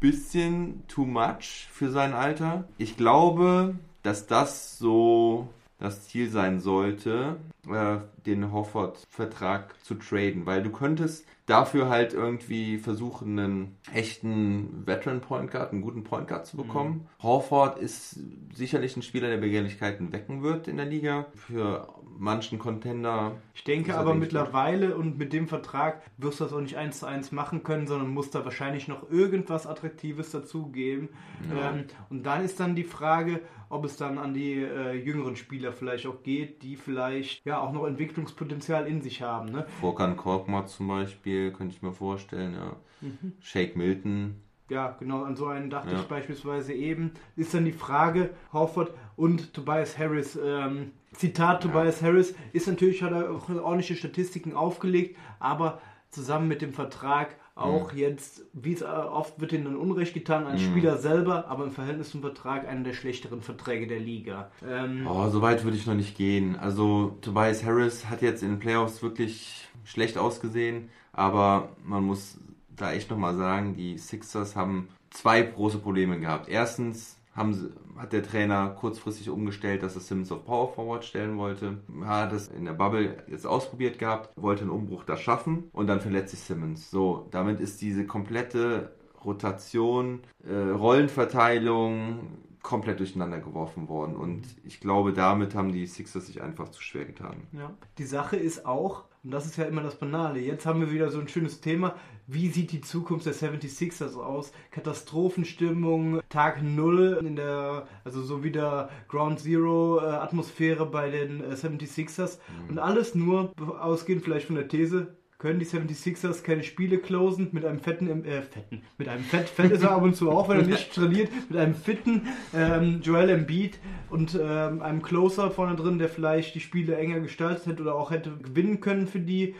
[0.00, 2.64] bisschen too much für sein Alter.
[2.78, 7.36] Ich glaube, dass das so das Ziel sein sollte.
[7.68, 15.20] äh, den Horford-Vertrag zu traden, weil du könntest dafür halt irgendwie versuchen, einen echten Veteran
[15.20, 16.92] Point Guard, einen guten Point Guard zu bekommen.
[17.18, 17.22] Mhm.
[17.22, 18.18] Horford ist
[18.52, 21.26] sicherlich ein Spieler, der Begehrlichkeiten wecken wird in der Liga.
[21.34, 23.32] Für manchen Contender.
[23.54, 24.96] Ich denke aber mittlerweile gut.
[24.96, 28.08] und mit dem Vertrag wirst du das auch nicht eins zu eins machen können, sondern
[28.08, 31.10] musst da wahrscheinlich noch irgendwas Attraktives dazugeben.
[31.54, 31.70] Ja.
[31.70, 35.72] Ähm, und dann ist dann die Frage, ob es dann an die äh, jüngeren Spieler
[35.72, 39.50] vielleicht auch geht, die vielleicht ja auch noch Entwicklungspotenzial in sich haben.
[39.50, 39.66] Ne?
[39.80, 42.76] Vorkan Korkmaz zum Beispiel, könnte ich mir vorstellen, ja.
[43.00, 43.32] Mhm.
[43.40, 44.36] Shake Milton.
[44.68, 46.00] Ja, genau, an so einen dachte ja.
[46.00, 47.12] ich beispielsweise eben.
[47.36, 51.70] Ist dann die Frage, Horford und Tobias Harris, ähm, Zitat ja.
[51.70, 57.36] Tobias Harris, ist natürlich, hat er auch ordentliche Statistiken aufgelegt, aber zusammen mit dem Vertrag
[57.56, 57.98] auch mhm.
[57.98, 60.66] jetzt, wie es äh, oft wird ihnen dann Unrecht getan, als mhm.
[60.66, 64.50] Spieler selber, aber im Verhältnis zum Vertrag einer der schlechteren Verträge der Liga.
[64.68, 66.56] Ähm, oh, so weit würde ich noch nicht gehen.
[66.56, 72.38] Also Tobias Harris hat jetzt in den Playoffs wirklich schlecht ausgesehen, aber man muss
[72.76, 76.50] da echt nochmal sagen, die Sixers haben zwei große Probleme gehabt.
[76.50, 81.78] Erstens haben hat der Trainer kurzfristig umgestellt, dass er Simmons auf Power Forward stellen wollte.
[82.04, 86.00] Hat das in der Bubble jetzt ausprobiert gehabt, wollte einen Umbruch da schaffen und dann
[86.00, 86.90] verletzt sich Simmons.
[86.90, 88.92] So, damit ist diese komplette
[89.24, 96.42] Rotation, äh, Rollenverteilung komplett durcheinander geworfen worden und ich glaube, damit haben die Sixers sich
[96.42, 97.46] einfach zu schwer getan.
[97.52, 97.72] Ja.
[97.96, 100.40] Die Sache ist auch, und das ist ja immer das Banale.
[100.40, 101.94] Jetzt haben wir wieder so ein schönes Thema.
[102.26, 104.50] Wie sieht die Zukunft der 76ers aus?
[104.72, 111.54] Katastrophenstimmung, Tag Null in der, also so wieder Ground Zero äh, Atmosphäre bei den äh,
[111.54, 112.38] 76ers.
[112.64, 112.70] Mhm.
[112.70, 115.14] Und alles nur ausgehend vielleicht von der These,
[115.46, 119.70] können die 76ers keine Spiele closen mit einem fetten, äh, fetten, mit einem Fett, Fett
[119.70, 123.28] ist er ab und zu auch, wenn er nicht trainiert, mit einem fitten ähm, Joel
[123.30, 123.78] Embiid
[124.10, 128.10] und ähm, einem Closer vorne drin, der vielleicht die Spiele enger gestaltet hätte oder auch
[128.10, 129.54] hätte gewinnen können für die.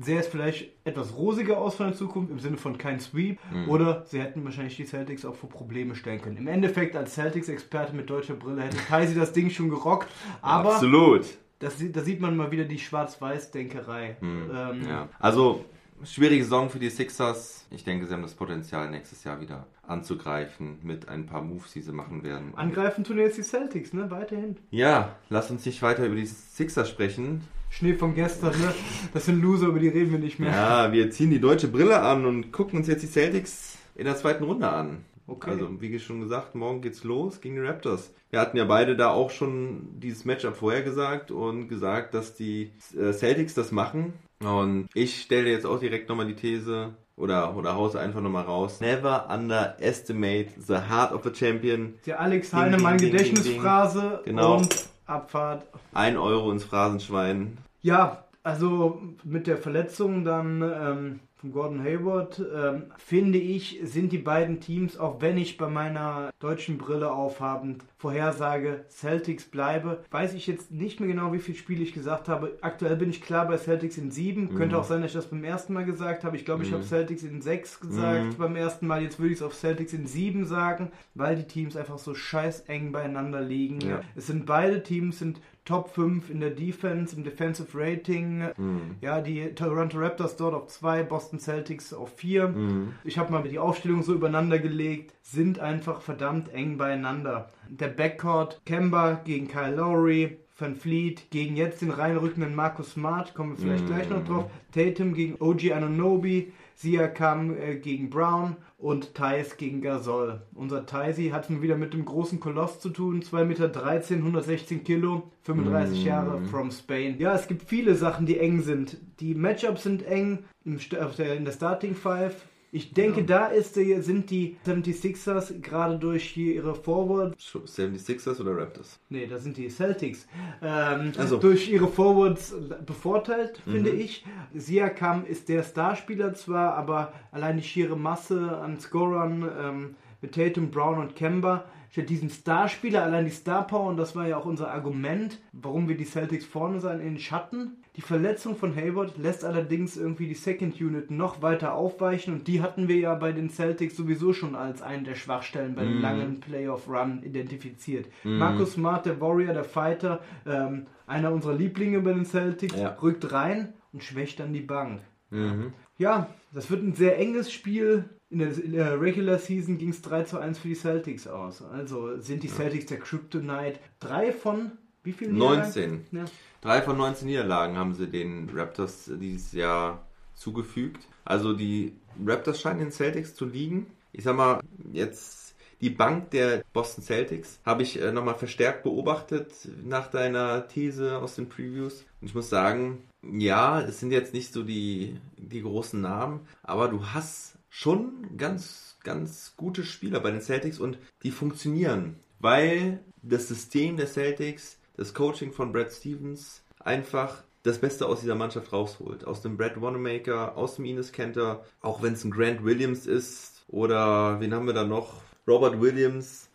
[0.00, 3.68] Sähe es vielleicht etwas rosiger aus von der Zukunft im Sinne von kein Sweep mhm.
[3.68, 6.36] oder sie hätten wahrscheinlich die Celtics auch vor Probleme stellen können.
[6.36, 10.08] Im Endeffekt als Celtics-Experte mit deutscher Brille hätte Kaisi das Ding schon gerockt,
[10.40, 11.24] aber Absolut
[11.58, 14.16] das, da sieht man mal wieder die Schwarz-Weiß-Denkerei.
[14.20, 14.50] Hm.
[14.52, 15.08] Ähm, ja.
[15.18, 15.64] Also,
[16.04, 17.66] schwierige Saison für die Sixers.
[17.70, 21.80] Ich denke, sie haben das Potenzial, nächstes Jahr wieder anzugreifen mit ein paar Moves, die
[21.80, 22.52] sie machen werden.
[22.56, 24.10] Angreifen tun jetzt die Celtics, ne?
[24.10, 24.56] Weiterhin.
[24.70, 27.42] Ja, lass uns nicht weiter über die Sixers sprechen.
[27.70, 28.72] Schnee von gestern, ne?
[29.12, 30.50] Das sind Loser, über die reden wir nicht mehr.
[30.50, 34.16] Ja, wir ziehen die deutsche Brille an und gucken uns jetzt die Celtics in der
[34.16, 35.04] zweiten Runde an.
[35.28, 35.50] Okay.
[35.50, 38.12] Also, wie schon gesagt, morgen geht's los gegen die Raptors.
[38.30, 42.72] Wir hatten ja beide da auch schon dieses Matchup vorher gesagt und gesagt, dass die
[42.98, 44.14] äh, Celtics das machen.
[44.40, 48.80] Und ich stelle jetzt auch direkt nochmal die These oder, oder hause einfach nochmal raus.
[48.80, 51.94] Never underestimate the heart of the champion.
[52.06, 54.58] Die Alex Heinemann Gedächtnisphrase genau.
[54.58, 55.66] und Abfahrt.
[55.92, 57.58] Ein Euro ins Phrasenschwein.
[57.82, 64.18] Ja, also mit der Verletzung dann ähm, von Gordon Hayward, ähm, finde ich, sind die
[64.18, 70.46] beiden Teams, auch wenn ich bei meiner deutschen Brille aufhabend vorhersage, Celtics bleibe, weiß ich
[70.48, 72.58] jetzt nicht mehr genau, wie viele Spiele ich gesagt habe.
[72.60, 74.52] Aktuell bin ich klar bei Celtics in sieben.
[74.52, 74.54] Mhm.
[74.56, 76.36] Könnte auch sein, dass ich das beim ersten Mal gesagt habe.
[76.36, 76.88] Ich glaube, ich habe mhm.
[76.88, 78.36] Celtics in sechs gesagt mhm.
[78.36, 79.02] beim ersten Mal.
[79.02, 82.62] Jetzt würde ich es auf Celtics in sieben sagen, weil die Teams einfach so scheiß
[82.62, 83.80] eng beieinander liegen.
[83.80, 84.00] Ja.
[84.16, 88.38] Es sind beide Teams sind Top 5 in der Defense, im Defensive Rating.
[88.56, 88.96] Mhm.
[89.02, 92.48] Ja, die Toronto Raptors dort auf 2, Boston Celtics auf 4.
[92.48, 92.94] Mhm.
[93.04, 97.50] Ich habe mal die Aufstellung so übereinander gelegt, sind einfach verdammt eng beieinander.
[97.68, 103.52] Der Backcourt, Kemba gegen Kyle Lowry, Van Fleet gegen jetzt den reinrückenden Marcus Smart, kommen
[103.52, 103.88] wir vielleicht mm.
[103.88, 104.50] gleich noch drauf.
[104.72, 110.42] Tatum gegen OG Anonobi, Siakam äh, gegen Brown und Thais gegen Gasol.
[110.54, 115.32] Unser Thaisi hat nun wieder mit dem großen Koloss zu tun, 2,13 Meter, 116 Kilo,
[115.42, 116.06] 35 mm.
[116.06, 117.18] Jahre from Spain.
[117.18, 118.96] Ja, es gibt viele Sachen, die eng sind.
[119.18, 122.36] Die Matchups sind eng in der Starting Five.
[122.70, 123.26] Ich denke, ja.
[123.26, 127.54] da ist, sind die 76ers gerade durch ihre Forwards.
[127.54, 129.00] 76ers oder Raptors?
[129.08, 130.26] Nee, das sind die Celtics.
[130.62, 131.38] Ähm, also.
[131.38, 132.54] Durch ihre Forwards
[132.84, 133.72] bevorteilt, mhm.
[133.72, 134.24] finde ich.
[134.54, 140.70] Siakam ist der Starspieler zwar, aber allein die schiere Masse an Scorern ähm, mit Tatum,
[140.70, 144.44] Brown und Kemba statt diesem Starspieler allein die Star Power, und das war ja auch
[144.44, 147.76] unser Argument, warum wir die Celtics vorne sein, in den Schatten.
[147.96, 152.62] Die Verletzung von Hayward lässt allerdings irgendwie die Second Unit noch weiter aufweichen und die
[152.62, 156.02] hatten wir ja bei den Celtics sowieso schon als einen der Schwachstellen bei dem mm.
[156.02, 158.06] langen Playoff-Run identifiziert.
[158.22, 158.38] Mm.
[158.38, 162.96] Marcus Smart, der Warrior, der Fighter, ähm, einer unserer Lieblinge bei den Celtics, ja.
[163.02, 165.00] rückt rein und schwächt dann die Bank.
[165.30, 165.72] Mhm.
[165.98, 168.08] Ja, das wird ein sehr enges Spiel.
[168.30, 171.62] In der, in der Regular Season ging es 3 zu 1 für die Celtics aus.
[171.62, 173.78] Also sind die Celtics der Kryptonite.
[174.00, 176.06] Drei von Wie viele 19.
[176.12, 176.26] Ja.
[176.60, 181.06] Drei von 19 Niederlagen haben sie den Raptors dieses Jahr zugefügt.
[181.24, 183.86] Also die Raptors scheinen den Celtics zu liegen.
[184.12, 184.60] Ich sag mal,
[184.92, 189.52] jetzt die Bank der Boston Celtics habe ich äh, nochmal verstärkt beobachtet
[189.84, 192.04] nach deiner These aus den Previews.
[192.20, 196.88] Und ich muss sagen, ja, es sind jetzt nicht so die, die großen Namen, aber
[196.88, 203.48] du hast schon ganz, ganz gute Spieler bei den Celtics und die funktionieren, weil das
[203.48, 209.26] System der Celtics, das Coaching von Brad Stevens einfach das Beste aus dieser Mannschaft rausholt.
[209.26, 213.64] Aus dem Brad Wanamaker, aus dem Ines Kenter, auch wenn es ein Grant Williams ist
[213.68, 215.20] oder wen haben wir da noch?
[215.46, 216.48] Robert Williams.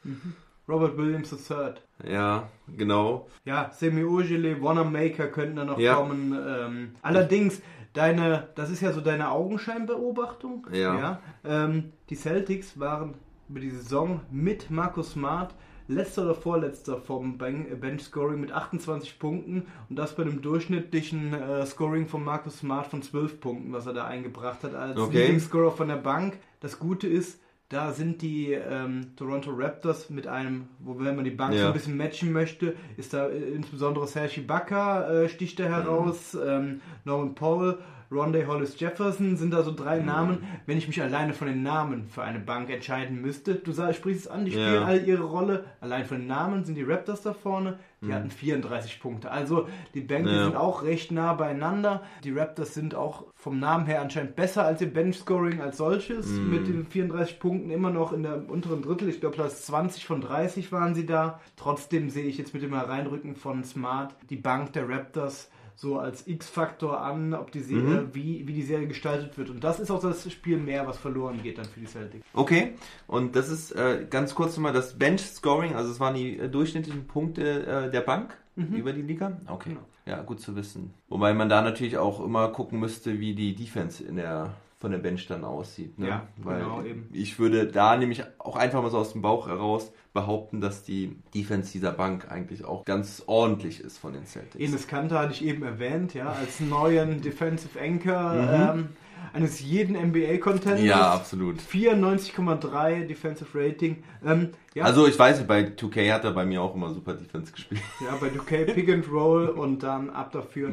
[0.67, 1.73] Robert Williams III.
[2.10, 3.28] Ja, genau.
[3.43, 5.95] Ja, Semi Ojale, Wanamaker könnten da noch Ja.
[5.95, 6.34] kommen.
[6.47, 7.62] Ähm, allerdings,
[7.93, 10.67] deine, das ist ja so deine Augenscheinbeobachtung.
[10.71, 11.19] Ja.
[11.45, 13.15] ähm, die Celtics waren
[13.49, 15.53] über die Saison mit Marcus Smart
[15.88, 21.65] letzter oder vorletzter vom äh, Bench-Scoring mit 28 Punkten und das bei einem durchschnittlichen äh,
[21.65, 25.23] Scoring von Marcus Smart von 12 Punkten, was er da eingebracht hat als Okay.
[25.23, 26.38] Leading Scorer von der Bank.
[26.62, 27.41] Das Gute ist,
[27.74, 31.68] da sind die ähm, Toronto Raptors mit einem, wo wenn man die Bank so Ja.
[31.68, 36.82] ein bisschen matchen möchte, ist da äh, insbesondere Serge Ibaka äh, sticht da heraus, ähm,
[37.04, 37.78] Norman Powell,
[38.12, 40.44] Rondé Hollis Jefferson sind da so drei Namen.
[40.68, 44.28] Wenn ich mich alleine von den Namen für eine Bank entscheiden müsste, du sprichst es
[44.28, 44.58] an, die Ja.
[44.68, 45.64] spielen all ihre Rolle.
[45.82, 47.80] Allein von den Namen sind die Raptors da vorne.
[48.06, 49.32] Die hatten 34 Punkte.
[49.32, 50.44] Also die Bänke Ja.
[50.46, 52.04] sind auch recht nah beieinander.
[52.24, 56.28] Die Raptors sind auch vom Namen her anscheinend besser als ihr Bench-Scoring als solches.
[56.28, 59.10] Mit den 34 Punkten immer noch in der unteren Drittel.
[59.10, 61.39] Ich glaube, Platz 20 von 30 waren sie da.
[61.56, 66.28] Trotzdem sehe ich jetzt mit dem Hereinrücken von Smart die Bank der Raptors so als
[66.28, 69.50] X-Faktor an, ob die Serie, wie, wie die Serie gestaltet wird.
[69.50, 72.26] Und das ist auch das Spiel mehr, was verloren geht dann für die Celtics.
[72.34, 72.74] Okay,
[73.08, 77.08] und das ist äh, ganz kurz nochmal das Bench-Scoring, also es waren die äh, durchschnittlichen
[77.08, 79.36] Punkte äh, der Bank über die Liga.
[79.48, 79.82] Okay, Genau.
[80.06, 80.94] ja, gut zu wissen.
[81.10, 84.52] Wobei man da natürlich auch immer gucken müsste, wie die Defense in der
[84.84, 85.98] von der Bench dann aussieht.
[85.98, 86.10] Ne?
[86.10, 87.08] Ja, Weil genau, eben.
[87.13, 91.15] ich würde da nämlich auch einfach mal so aus dem Bauch heraus behaupten, dass die
[91.34, 94.62] Defense dieser Bank eigentlich auch ganz ordentlich ist von den Celtics.
[94.62, 98.89] Enes Kanter hatte ich eben erwähnt, ja, als neuen Defensive Anchor ähm,
[99.32, 100.82] eines jeden NBA-Contenders.
[100.84, 101.60] Ja, absolut.
[101.60, 104.04] 94,3 Defensive Rating.
[104.26, 107.14] Ähm, ja, Also ich weiß nicht, bei 2K hat er bei mir auch immer super
[107.14, 107.82] Defense gespielt.
[108.02, 110.72] ja, bei 2K Pick and Roll und dann ab dafür.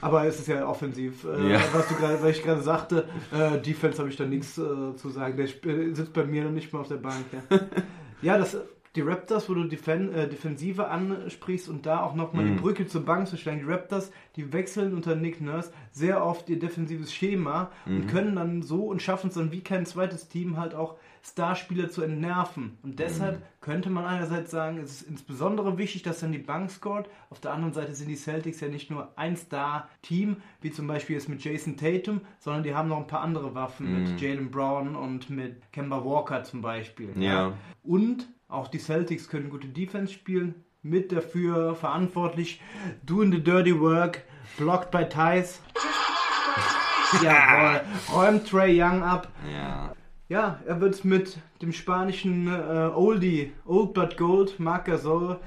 [0.00, 1.24] Aber es ist ja offensiv.
[1.24, 1.60] Äh, Ja.
[1.72, 5.08] Was du gerade, was ich gerade sagte, äh, Defense habe ich da nichts äh, zu
[5.10, 5.36] sagen.
[5.36, 7.24] Der sp- sitzt bei mir noch nicht mal auf der Bank.
[7.50, 7.58] Ja,
[8.22, 8.56] ja das,
[8.96, 12.56] die Raptors, wo du Defen äh, Defensive ansprichst und da auch nochmal Mhm.
[12.56, 13.60] die Brücke zur Bank zu schlagen.
[13.60, 17.96] Die Raptors, die wechseln unter Nick Nurse sehr oft ihr defensives Schema Mhm.
[17.96, 21.90] und können dann so und schaffen es dann wie kein zweites Team halt auch Starspieler
[21.90, 22.78] zu entnerven.
[22.82, 23.42] Und deshalb Mhm.
[23.60, 27.08] könnte man einerseits sagen, es ist insbesondere wichtig, dass dann die Bank scored.
[27.28, 31.16] Auf der anderen Seite sind die Celtics ja nicht nur ein Star-Team, wie zum Beispiel
[31.16, 34.96] jetzt mit Jason Tatum, sondern die haben noch ein paar andere Waffen mit Jalen Brown
[34.96, 37.10] und mit Kemba Walker zum Beispiel.
[37.16, 37.52] Ja.
[37.82, 40.64] Und auch die Celtics können gute Defense spielen.
[40.82, 42.60] Mit dafür verantwortlich,
[43.04, 44.22] doing the dirty work,
[44.56, 45.60] blocked by Thais.
[47.22, 47.82] Jawohl,
[48.14, 49.28] räumt Trey Young ab.
[49.52, 49.92] Ja.
[50.30, 55.40] Ja, er wird mit dem spanischen äh, Oldie, Old But Gold, Marc Gasol,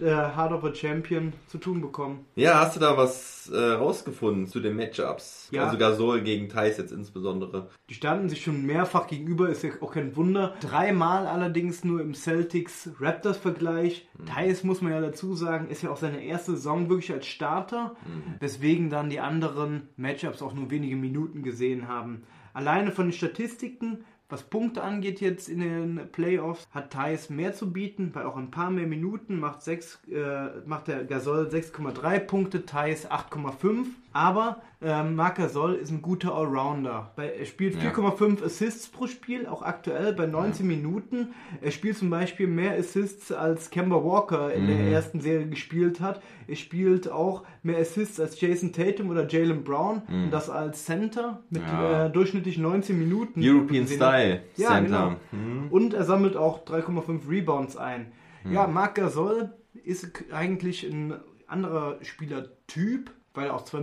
[0.00, 2.24] der Heart of a Champion, zu tun bekommen.
[2.36, 5.48] Ja, hast du da was äh, rausgefunden zu den Matchups?
[5.50, 5.66] Ja.
[5.66, 7.68] Also Gasol gegen Thais jetzt insbesondere.
[7.90, 10.54] Die standen sich schon mehrfach gegenüber, ist ja auch kein Wunder.
[10.62, 14.08] Dreimal allerdings nur im Celtics-Raptors-Vergleich.
[14.24, 17.94] Thais, muss man ja dazu sagen, ist ja auch seine erste Saison wirklich als Starter,
[18.38, 22.22] weswegen dann die anderen Matchups auch nur wenige Minuten gesehen haben.
[22.52, 27.72] Alleine von den Statistiken, was Punkte angeht jetzt in den Playoffs, hat Thais mehr zu
[27.72, 32.66] bieten, weil auch ein paar mehr Minuten macht, sechs, äh, macht der Gasol 6,3 Punkte,
[32.66, 33.86] Thais 8,5.
[34.12, 37.12] Aber ähm, Marc Gasol ist ein guter Allrounder.
[37.14, 37.90] Bei, er spielt Ja.
[37.90, 41.28] 4,5 Assists pro Spiel, auch aktuell bei 19 Minuten.
[41.60, 46.20] Er spielt zum Beispiel mehr Assists als Kemba Walker in der ersten Serie gespielt hat.
[46.48, 50.02] Er spielt auch mehr Assists als Jason Tatum oder Jalen Brown.
[50.08, 52.06] Und das als Center mit Ja.
[52.06, 53.40] äh, durchschnittlich 19 Minuten.
[53.42, 53.86] European.
[53.86, 55.16] Style Ja, Center.
[55.30, 55.68] genau.
[55.70, 58.12] Und er sammelt auch 3,5 Rebounds ein.
[58.50, 59.50] Ja, Marc Gasol
[59.84, 61.14] ist eigentlich ein
[61.46, 63.80] anderer Spielertyp, weil er auch 2,13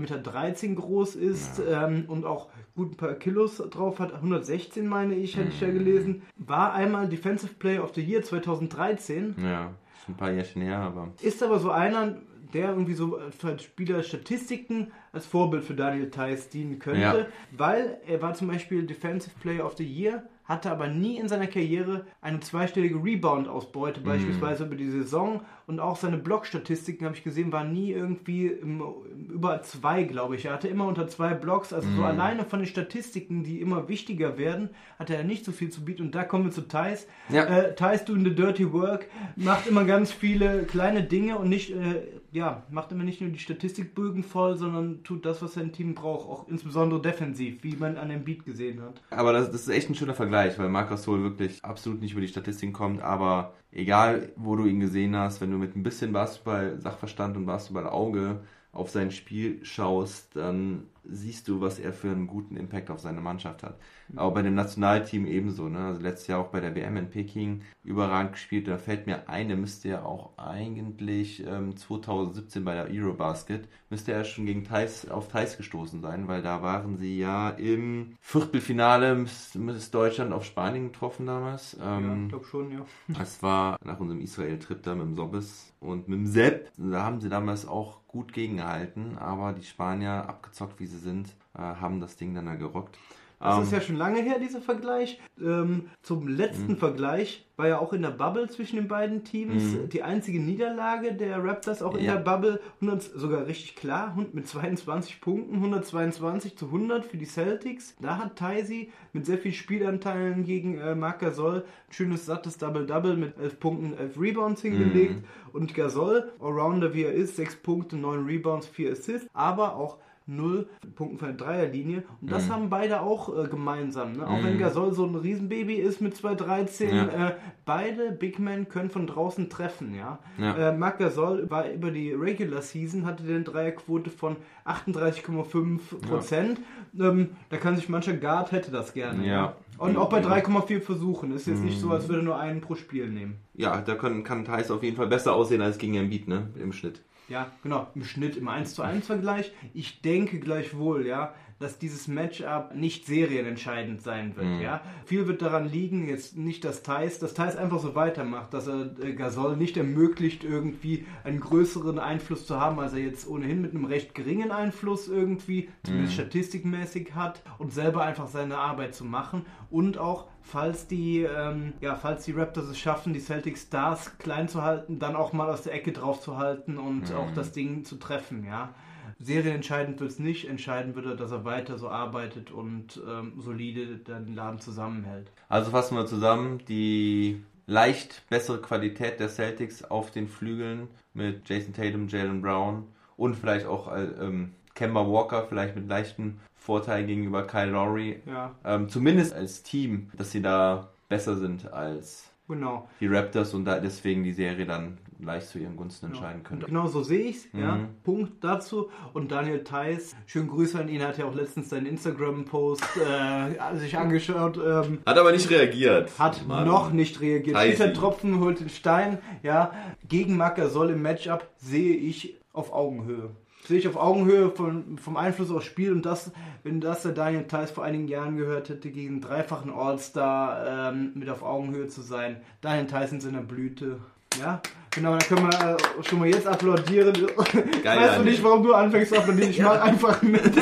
[0.70, 4.14] Meter groß ist ähm, und auch gut ein paar Kilos drauf hat.
[4.14, 6.22] 116 meine ich, hätte ich ja gelesen.
[6.38, 9.36] War einmal Defensive Player of the Year 2013.
[9.42, 9.72] Ja,
[10.06, 11.08] schon ein paar Jährchen her, aber.
[11.24, 12.18] Ist aber so einer,
[12.54, 17.26] der irgendwie so für Spielerstatistiken als Vorbild für Daniel Theiss dienen könnte, Ja.
[17.58, 21.48] weil er war zum Beispiel Defensive Player of the Year, hatte aber nie in seiner
[21.48, 25.42] Karriere eine zweistellige Rebound-Ausbeute, beispielsweise über die Saison.
[25.68, 28.82] Und auch seine Block-Statistiken, habe ich gesehen, waren nie irgendwie im,
[29.30, 30.46] über zwei, glaube ich.
[30.46, 31.74] Er hatte immer unter zwei Blocks.
[31.74, 35.70] Also so alleine von den Statistiken, die immer wichtiger werden, hatte er nicht so viel
[35.70, 36.04] zu bieten.
[36.04, 37.06] Und da kommen wir zu Thais.
[37.28, 37.44] Ja.
[37.44, 42.02] Äh, Thais doing the dirty work, macht immer ganz viele kleine Dinge und nicht, äh,
[42.32, 46.30] ja, macht immer nicht nur die Statistikbögen voll, sondern tut das, was sein Team braucht.
[46.30, 49.02] Auch insbesondere defensiv, wie man an dem Beat gesehen hat.
[49.10, 52.22] Aber das, das ist echt ein schöner Vergleich, weil Marc Gasol wirklich absolut nicht über
[52.22, 56.12] die Statistiken kommt, aber egal, wo du ihn gesehen hast, wenn du mit ein bisschen
[56.14, 62.58] Basketball-Sachverstand und Basketball-Auge auf sein Spiel schaust, dann siehst du, was er für einen guten
[62.58, 63.80] Impact auf seine Mannschaft hat.
[64.16, 65.70] Aber bei dem Nationalteam ebenso.
[65.70, 65.80] Ne?
[65.80, 68.68] Also letztes Jahr auch bei der WM in Peking überragend gespielt.
[68.68, 74.12] Da fällt mir ein, der müsste ja auch eigentlich ähm, 2017 bei der Eurobasket, müsste
[74.12, 79.16] er schon gegen Thais, auf Thais gestoßen sein, weil da waren sie ja im Viertelfinale,
[79.16, 81.78] müsste Deutschland auf Spanien getroffen damals.
[81.80, 82.86] Ja, Ähm, ich glaube schon, ja.
[83.08, 86.72] das war nach unserem Israel-Trip da mit dem Sobbes und mit dem Sepp.
[86.78, 91.60] Da haben sie damals auch gut gegengehalten, aber die Spanier, abgezockt wie sie sind, äh,
[91.60, 92.98] haben das Ding dann da gerockt.
[93.40, 95.20] Das Ähm, ist ja schon lange her, dieser Vergleich.
[95.40, 96.78] Ähm, zum letzten Mhm.
[96.78, 101.44] Vergleich war ja auch in der Bubble zwischen den beiden Teams die einzige Niederlage der
[101.44, 102.06] Raptors auch in.
[102.06, 102.16] Ja.
[102.16, 102.60] der Bubble.
[102.82, 107.96] 100, sogar richtig klar, mit 22 Punkten, 122 zu 100 für die Celtics.
[108.00, 113.18] Da hat Tysi mit sehr viel Spielanteilen gegen äh, Marc Gasol ein schönes, sattes Double-Double
[113.18, 115.24] mit 11 Punkten, 11 Rebounds hingelegt.
[115.54, 119.98] Und Gasol, Allrounder wie er ist, 6 Punkte, 9 Rebounds, 4 Assists, aber auch
[120.28, 122.04] 0 Punkten von der Dreierlinie.
[122.22, 122.32] Und Mhm.
[122.32, 124.14] das haben beide auch äh, gemeinsam.
[124.14, 124.28] Ne?
[124.28, 127.28] Auch wenn Gasol so ein Riesenbaby ist mit 2,13, Ja.
[127.30, 127.36] äh,
[127.66, 129.96] beide Big Men können von draußen treffen.
[129.96, 130.20] Ja?
[130.38, 130.70] Ja.
[130.72, 134.36] Äh, Marc Gasol war über die Regular Season, hatte eine Dreierquote von
[134.66, 136.60] 38,5 Prozent.
[137.00, 139.26] Ähm, da kann sich mancher Guard hätte das gerne.
[139.26, 139.56] Ja.
[139.78, 140.28] Und auch bei Ja.
[140.28, 141.32] 3,4 Versuchen.
[141.32, 143.36] Ist jetzt nicht so, als würde er nur einen pro Spiel nehmen.
[143.54, 146.48] ja, da kann, kann Thais auf jeden Fall besser aussehen als gegen Embiid, ne?
[146.62, 147.02] Im Schnitt.
[147.30, 149.52] Ja, genau, im Schnitt, im 1 zu 1 Vergleich.
[149.74, 154.62] Ich denke gleichwohl, ja, dass dieses Matchup nicht serienentscheidend sein wird, Mhm.
[154.62, 154.82] ja.
[155.06, 158.92] Viel wird daran liegen, jetzt nicht, dass Thais, dass Thais einfach so weitermacht, dass er
[159.04, 163.72] äh, Gasol nicht ermöglicht, irgendwie einen größeren Einfluss zu haben, als er jetzt ohnehin mit
[163.74, 169.44] einem recht geringen Einfluss irgendwie, zumindest statistikmäßig hat und selber einfach seine Arbeit zu machen
[169.72, 174.48] und auch falls die, ähm, ja, falls die Raptors es schaffen, die Celtic Stars klein
[174.48, 177.84] zu halten, dann auch mal aus der Ecke drauf zu halten und auch das Ding
[177.86, 178.74] zu treffen, ja.
[179.20, 183.98] Serienentscheidend wird es nicht, entscheidend wird er, dass er weiter so arbeitet und ähm, solide
[183.98, 185.32] den Laden zusammenhält.
[185.50, 191.74] Also fassen wir zusammen, die leicht bessere Qualität der Celtics auf den Flügeln mit Jason
[191.74, 197.48] Tatum, Jalen Brown und vielleicht auch äh, ähm, Kemba Walker, vielleicht mit leichtem Vorteil gegenüber
[197.48, 198.20] Kyle Lowry.
[198.26, 202.90] Ja, Ähm, zumindest als Team, dass sie da besser sind als genau.
[203.00, 206.62] die Raptors und da deswegen die Serie dann leicht zu ihren Gunsten entscheiden Und können.
[206.66, 207.76] genau so sehe ich es, ja.
[207.76, 207.88] Mhm.
[208.04, 208.90] Punkt dazu.
[209.14, 213.98] Und Daniel Theiss, schönen Grüße an ihn, hat ja auch letztens seinen Instagram-Post äh, sich
[213.98, 214.58] angeschaut.
[214.58, 216.20] Ähm, Hat aber nicht reagiert.
[216.20, 216.68] hat Mann.
[216.68, 217.56] noch nicht reagiert.
[217.80, 219.20] Der Tropfen, holt den Stein.
[219.42, 219.72] Ja,
[220.08, 223.30] gegen Mackersoll im Matchup sehe ich auf Augenhöhe.
[223.68, 226.32] Sehe ich auf Augenhöhe von, vom Einfluss aufs Spiel und das,
[226.64, 231.12] wenn das der Daniel Theiss vor einigen Jahren gehört hätte, gegen einen dreifachen All-Star ähm,
[231.16, 232.38] mit auf Augenhöhe zu sein.
[232.62, 233.98] Daniel Theiss in seiner Blüte.
[234.40, 237.14] Ja, genau, dann können wir äh, schon mal jetzt applaudieren.
[237.84, 239.50] weißt du nicht, warum du anfängst zu applaudieren?
[239.50, 240.44] Ich mach einfach mit.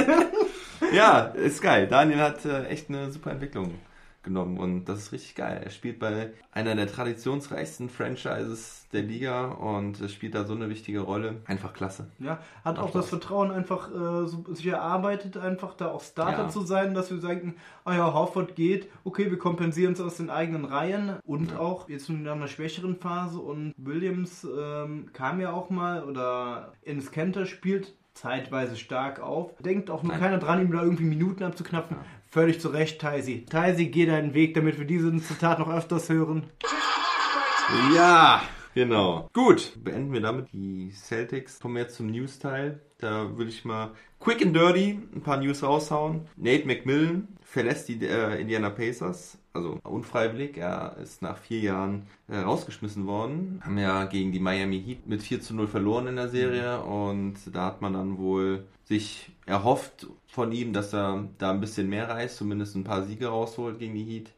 [0.94, 1.88] Ja, ist geil.
[1.88, 3.74] Daniel hat äh, echt eine super Entwicklung
[4.26, 5.62] genommen und das ist richtig geil.
[5.64, 11.00] Er spielt bei einer der traditionsreichsten Franchises der Liga und spielt da so eine wichtige
[11.00, 11.36] Rolle.
[11.46, 12.08] Einfach klasse.
[12.20, 13.10] Ja, hat auch Macht das.
[13.10, 16.50] Vertrauen einfach äh, so, sich erarbeitet, einfach da auch Starter Ja.
[16.50, 20.30] zu sein, dass wir sagen, ah ja, Horford geht, okay, wir kompensieren es aus den
[20.30, 25.70] eigenen Reihen und auch jetzt in einer schwächeren Phase und Williams ähm, kam ja auch
[25.70, 29.52] mal oder Ennis Kenter spielt zeitweise stark auf.
[29.60, 30.22] Denkt auch nur Nein.
[30.22, 31.98] keiner dran, ihm da irgendwie Minuten abzuknapfen.
[32.36, 33.46] Völlig zu Recht, Taisi.
[33.46, 36.44] Taisi, geh deinen Weg, damit wir diesen Zitat noch öfters hören.
[37.96, 38.42] Ja,
[38.74, 39.30] genau.
[39.32, 41.62] Gut, beenden wir damit die Celtics.
[41.62, 42.82] Kommen wir jetzt zum News-Teil.
[42.98, 43.94] Da würde ich mal
[44.26, 46.22] quick and dirty ein paar News raushauen.
[46.36, 49.38] Nate McMillan verlässt die äh, Indiana Pacers.
[49.54, 50.58] Also unfreiwillig.
[50.58, 53.62] Er ist nach vier Jahren äh, rausgeschmissen worden.
[53.64, 56.82] Haben ja gegen die Miami Heat mit 4 zu 0 verloren in der Serie.
[56.82, 61.88] Und da hat man dann wohl sich erhofft von ihm, dass er da ein bisschen
[61.88, 64.32] mehr reißt, zumindest ein paar Siege rausholt gegen die Heat.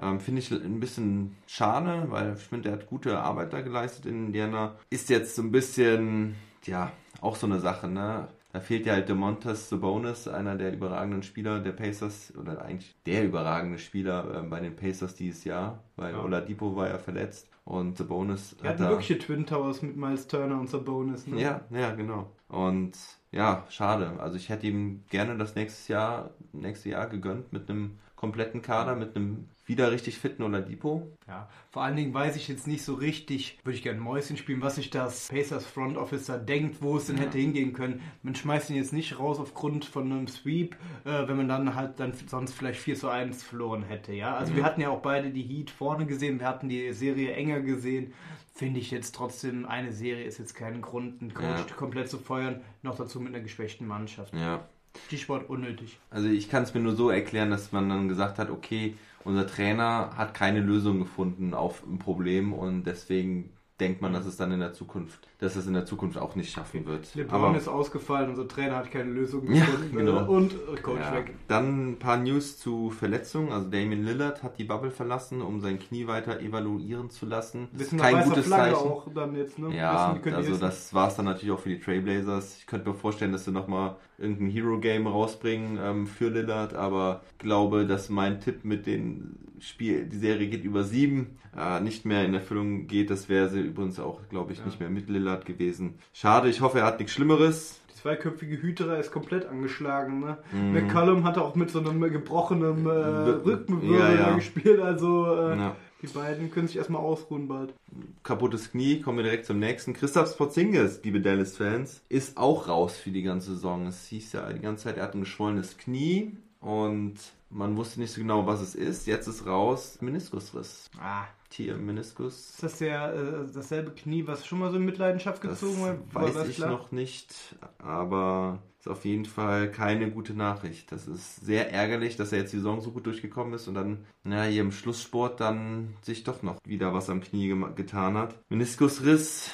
[0.00, 4.06] Ähm, Finde ich ein bisschen schade, weil ich finde, er hat gute Arbeit da geleistet
[4.06, 4.76] in Indiana.
[4.88, 8.28] Ist jetzt so ein bisschen, ja, auch so eine Sache, ne?
[8.56, 13.22] Da fehlt ja halt Demontas Sabonis, einer der überragenden Spieler der Pacers, oder eigentlich der
[13.26, 16.22] überragende Spieler äh, bei den Pacers dieses Jahr, weil Ja.
[16.22, 18.88] Oladipo war ja verletzt und Sabonis Wir hat hatten da...
[18.88, 21.26] wirkliche Twin Towers mit Miles Turner und Sabonis.
[21.26, 21.38] Ne?
[21.38, 22.32] Ja, ja, genau.
[22.48, 22.96] Und
[23.36, 24.12] ja, schade.
[24.18, 28.96] Also ich hätte ihm gerne das nächste Jahr, nächste Jahr gegönnt mit einem kompletten Kader,
[28.96, 31.10] mit einem wieder richtig fitten Oladipo.
[31.26, 34.62] Ja, vor allen Dingen weiß ich jetzt nicht so richtig, würde ich gerne Mäuschen spielen,
[34.62, 38.00] was sich das Pacers Front Officer denkt, wo es denn hätte hingehen können.
[38.22, 41.98] Man schmeißt ihn jetzt nicht raus aufgrund von einem Sweep, äh, wenn man dann halt
[42.00, 44.36] dann sonst vielleicht 4 zu 1 verloren hätte, ja.
[44.36, 47.60] Also wir hatten ja auch beide die Heat vorne gesehen, wir hatten die Serie enger
[47.60, 48.14] gesehen.
[48.54, 51.76] Finde ich jetzt trotzdem, eine Serie ist jetzt kein Grund, einen Coach Ja.
[51.76, 54.34] komplett zu feuern, noch dazu mit einer geschwächten Mannschaft.
[54.34, 54.64] Ja.
[55.06, 55.98] Stichwort unnötig.
[56.10, 59.46] Also ich kann es mir nur so erklären, dass man dann gesagt hat, okay, unser
[59.46, 63.50] Trainer hat keine Lösung gefunden auf ein Problem und deswegen
[63.80, 66.50] denkt man, dass es dann in der Zukunft, dass es in der Zukunft auch nicht
[66.50, 67.14] schaffen wird.
[67.14, 70.24] LeBron Aber ist ausgefallen, unser Trainer hat keine Lösung Ja, gefunden genau.
[70.24, 71.12] äh, und äh, Coach ja.
[71.14, 71.34] weg.
[71.48, 73.52] Dann ein paar News zu Verletzungen.
[73.52, 77.68] Also Damien Lillard hat die Bubble verlassen, um sein Knie weiter evaluieren zu lassen.
[77.72, 78.88] Das ist kein gutes Flagge Zeichen.
[78.88, 79.76] auch dann jetzt, ne?
[79.76, 82.56] Ja, Wissen, also das war es dann natürlich auch für die Trailblazers.
[82.58, 87.86] Ich könnte mir vorstellen, dass sie nochmal irgendein Hero-Game rausbringen ähm, für Lillard, aber glaube,
[87.86, 92.34] dass mein Tipp mit den Spiel, die Serie geht über sieben, äh, nicht mehr in
[92.34, 93.10] Erfüllung geht.
[93.10, 95.94] Das wäre sie übrigens auch, glaube ich, nicht mehr mit Lillard gewesen.
[96.12, 97.80] Schade, ich hoffe, er hat nichts Schlimmeres.
[97.90, 100.38] Die zweiköpfige Hüterer ist komplett angeschlagen, ne?
[100.52, 100.72] Mhm.
[100.72, 104.34] McCollum hat auch mit so einem gebrochenen äh, Rückenwirbel Ja, ja.
[104.34, 105.76] gespielt, also äh, Ja.
[106.06, 107.74] Die beiden können sich erstmal ausruhen bald.
[108.22, 109.92] kaputtes Knie, kommen wir direkt zum nächsten.
[109.92, 113.86] Christoph Porzingis, liebe Dallas-Fans, ist auch raus für die ganze Saison.
[113.86, 117.14] Es hieß ja die ganze Zeit, er hat ein geschwollenes Knie und
[117.50, 119.06] man wusste nicht so genau, was es ist.
[119.06, 120.90] Jetzt ist raus Meniskusriss.
[121.00, 121.24] Ah.
[121.48, 122.50] Tier Meniskus.
[122.50, 125.98] Ist das der, äh, dasselbe Knie, was schon mal so in Mitleidenschaft Das gezogen wurde?
[126.12, 126.70] War weiß das ich klar?
[126.70, 127.34] noch nicht,
[127.78, 130.92] aber ist auf jeden Fall keine gute Nachricht.
[130.92, 134.04] Das ist sehr ärgerlich, dass er jetzt die Saison so gut durchgekommen ist und dann,
[134.22, 138.34] na, hier im Schlusssport dann sich doch noch wieder was am Knie getan hat.
[138.48, 139.50] Meniskusriss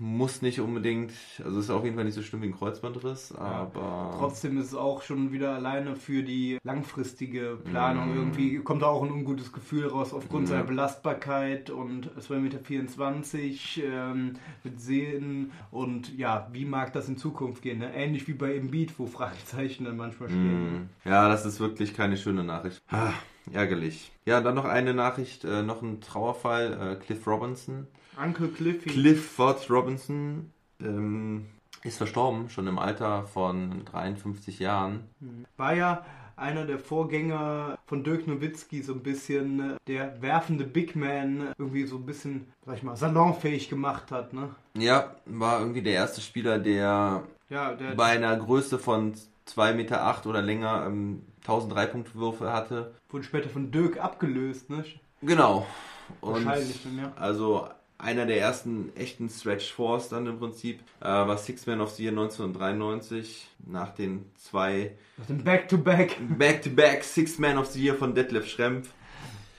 [0.00, 1.12] muss nicht unbedingt,
[1.44, 4.74] also ist auf jeden Fall nicht so schlimm wie ein Kreuzbandriss, aber Trotzdem ist es
[4.74, 8.14] auch schon wieder alleine für die langfristige Planung.
[8.14, 8.16] Mm.
[8.16, 10.54] Irgendwie kommt da auch ein ungutes Gefühl raus aufgrund Ja.
[10.54, 14.32] seiner Belastbarkeit und 2,24 Meter ähm,
[14.64, 17.78] mit Sehnen und ja, wie mag das in Zukunft gehen?
[17.78, 17.94] Ne?
[17.94, 20.72] Ähnlich wie bei Embiid, wo Fragezeichen dann manchmal stehen.
[20.72, 20.88] Mm.
[21.04, 22.80] Ja, das ist wirklich keine schöne Nachricht.
[22.88, 23.12] Ah,
[23.52, 24.12] ärgerlich.
[24.24, 26.96] Ja, dann noch eine Nachricht, äh, noch ein Trauerfall.
[26.98, 27.86] Äh, Cliff Robinson.
[28.20, 28.90] Uncle Cliffy.
[28.90, 31.46] Clifford Robinson ähm,
[31.82, 35.04] ist verstorben, schon im Alter von 53 Jahren.
[35.56, 36.04] War ja
[36.36, 41.52] einer der Vorgänger von Dirk Nowitzki, so ein bisschen äh, der werfende Big Man, äh,
[41.58, 44.32] irgendwie so ein bisschen, sag ich mal, salonfähig gemacht hat.
[44.32, 44.50] Ne?
[44.74, 49.14] Ja, war irgendwie der erste Spieler, der Ja, der, bei einer Größe von
[49.46, 52.94] 2,8 Meter acht oder länger ähm, 1000 Dreipunktwürfe hatte.
[53.10, 54.70] wurde später von Dirk abgelöst.
[54.70, 54.84] Ne?
[55.22, 55.66] Genau.
[56.20, 57.12] Und Wahrscheinlich ja.
[57.16, 57.68] Also
[58.02, 62.04] einer der ersten echten Stretch Fours dann im Prinzip, äh, war Six Man of the
[62.04, 66.16] Year 1993 nach den zwei Nach dem Back-to-Back.
[66.38, 68.88] Back-to-Back Six Man of the Year von Detlef Schrempf.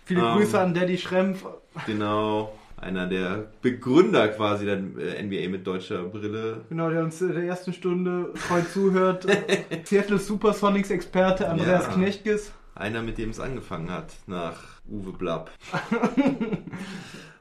[0.05, 0.37] Viele Ähm.
[0.37, 1.45] Grüße an Daddy Schrempf.
[1.85, 6.65] Genau, einer der Begründer quasi der äh, NBA mit deutscher Brille.
[6.69, 9.25] Genau, der uns in der ersten Stunde treu zuhört.
[9.85, 11.93] Seattle Supersonics Experte Andreas Ja.
[11.93, 12.51] Knechtges.
[12.73, 14.57] Einer, mit dem es angefangen hat, nach
[14.89, 15.51] Uwe Blapp.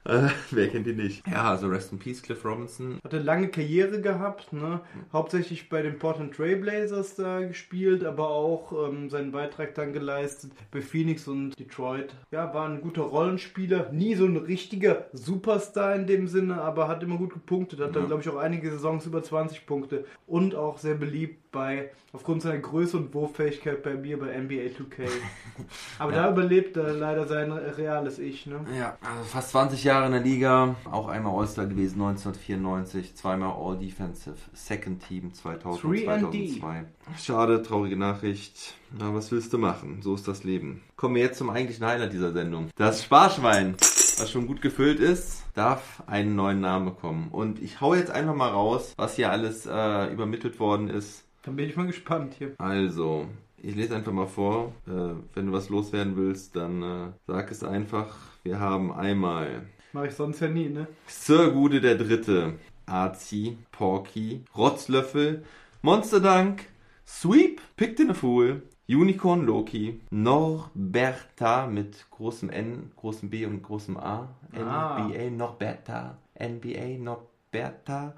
[0.05, 1.27] äh, wer kennt ihn nicht?
[1.27, 2.99] Ja, also Rest in Peace, Cliff Robinson.
[3.05, 4.81] Hat eine lange Karriere gehabt, ne?
[5.13, 10.81] hauptsächlich bei den Portland Trailblazers da gespielt, aber auch ähm, seinen Beitrag dann geleistet bei
[10.81, 12.15] Phoenix und Detroit.
[12.31, 17.03] Ja, war ein guter Rollenspieler, nie so ein richtiger Superstar in dem Sinne, aber hat
[17.03, 18.07] immer gut gepunktet, hat dann Ja.
[18.09, 22.59] glaube ich auch einige Saisons über 20 Punkte und auch sehr beliebt bei, aufgrund seiner
[22.61, 25.09] Größe und Wurffähigkeit bei mir bei NBA 2K.
[25.99, 26.23] aber Ja.
[26.27, 28.65] da überlebt er leider sein reales Ich, ne?
[28.79, 34.37] Ja, also fast 20 Jahre in der Liga, auch einmal All-Star gewesen 1994, zweimal All-Defensive
[34.53, 36.61] Second Team 2000 und 3&D.
[36.61, 36.85] 2002.
[37.19, 38.75] Schade, traurige Nachricht.
[38.97, 40.01] Na, was willst du machen?
[40.03, 40.83] So ist das Leben.
[40.97, 42.69] Kommen wir jetzt zum eigentlichen Highlight dieser Sendung.
[42.77, 47.29] Das Sparschwein, was schon gut gefüllt ist, darf einen neuen Namen bekommen.
[47.33, 51.25] Und ich hau jetzt einfach mal raus, was hier alles äh, übermittelt worden ist.
[51.43, 52.55] Dann bin ich mal gespannt hier.
[52.59, 53.27] Also,
[53.59, 54.73] ich lese einfach mal vor.
[54.87, 58.17] Äh, wenn du was loswerden willst, dann äh, sag es einfach.
[58.43, 60.87] Wir haben einmal Mache ich sonst ja nie, ne?
[61.07, 62.55] Sir Gude der Dritte,
[62.87, 65.45] Arzi, Porky, Rotzlöffel,
[65.83, 66.67] Monsterdank,
[67.07, 73.97] Sweep, Picked in a Fool, Unicorn Loki, Norberta mit großem N, großem B und großem
[73.97, 74.99] A, Ah.
[75.09, 78.15] NBA Norberta, NBA Norberta,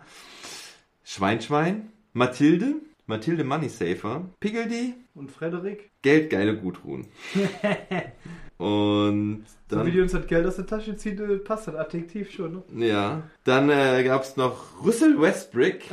[1.04, 5.90] Schweinschwein, Mathilde, Mathilde Moneysafer, Piggledy, Und Frederik?
[6.02, 7.06] Geldgeile Gudrun.
[8.62, 11.74] Und So wie dann, die uns das Geld aus der Tasche zieht, äh, passt das
[11.74, 12.86] Adjektiv schon, ne?
[12.86, 15.90] ja, dann äh, gab es noch Russell Westbrick,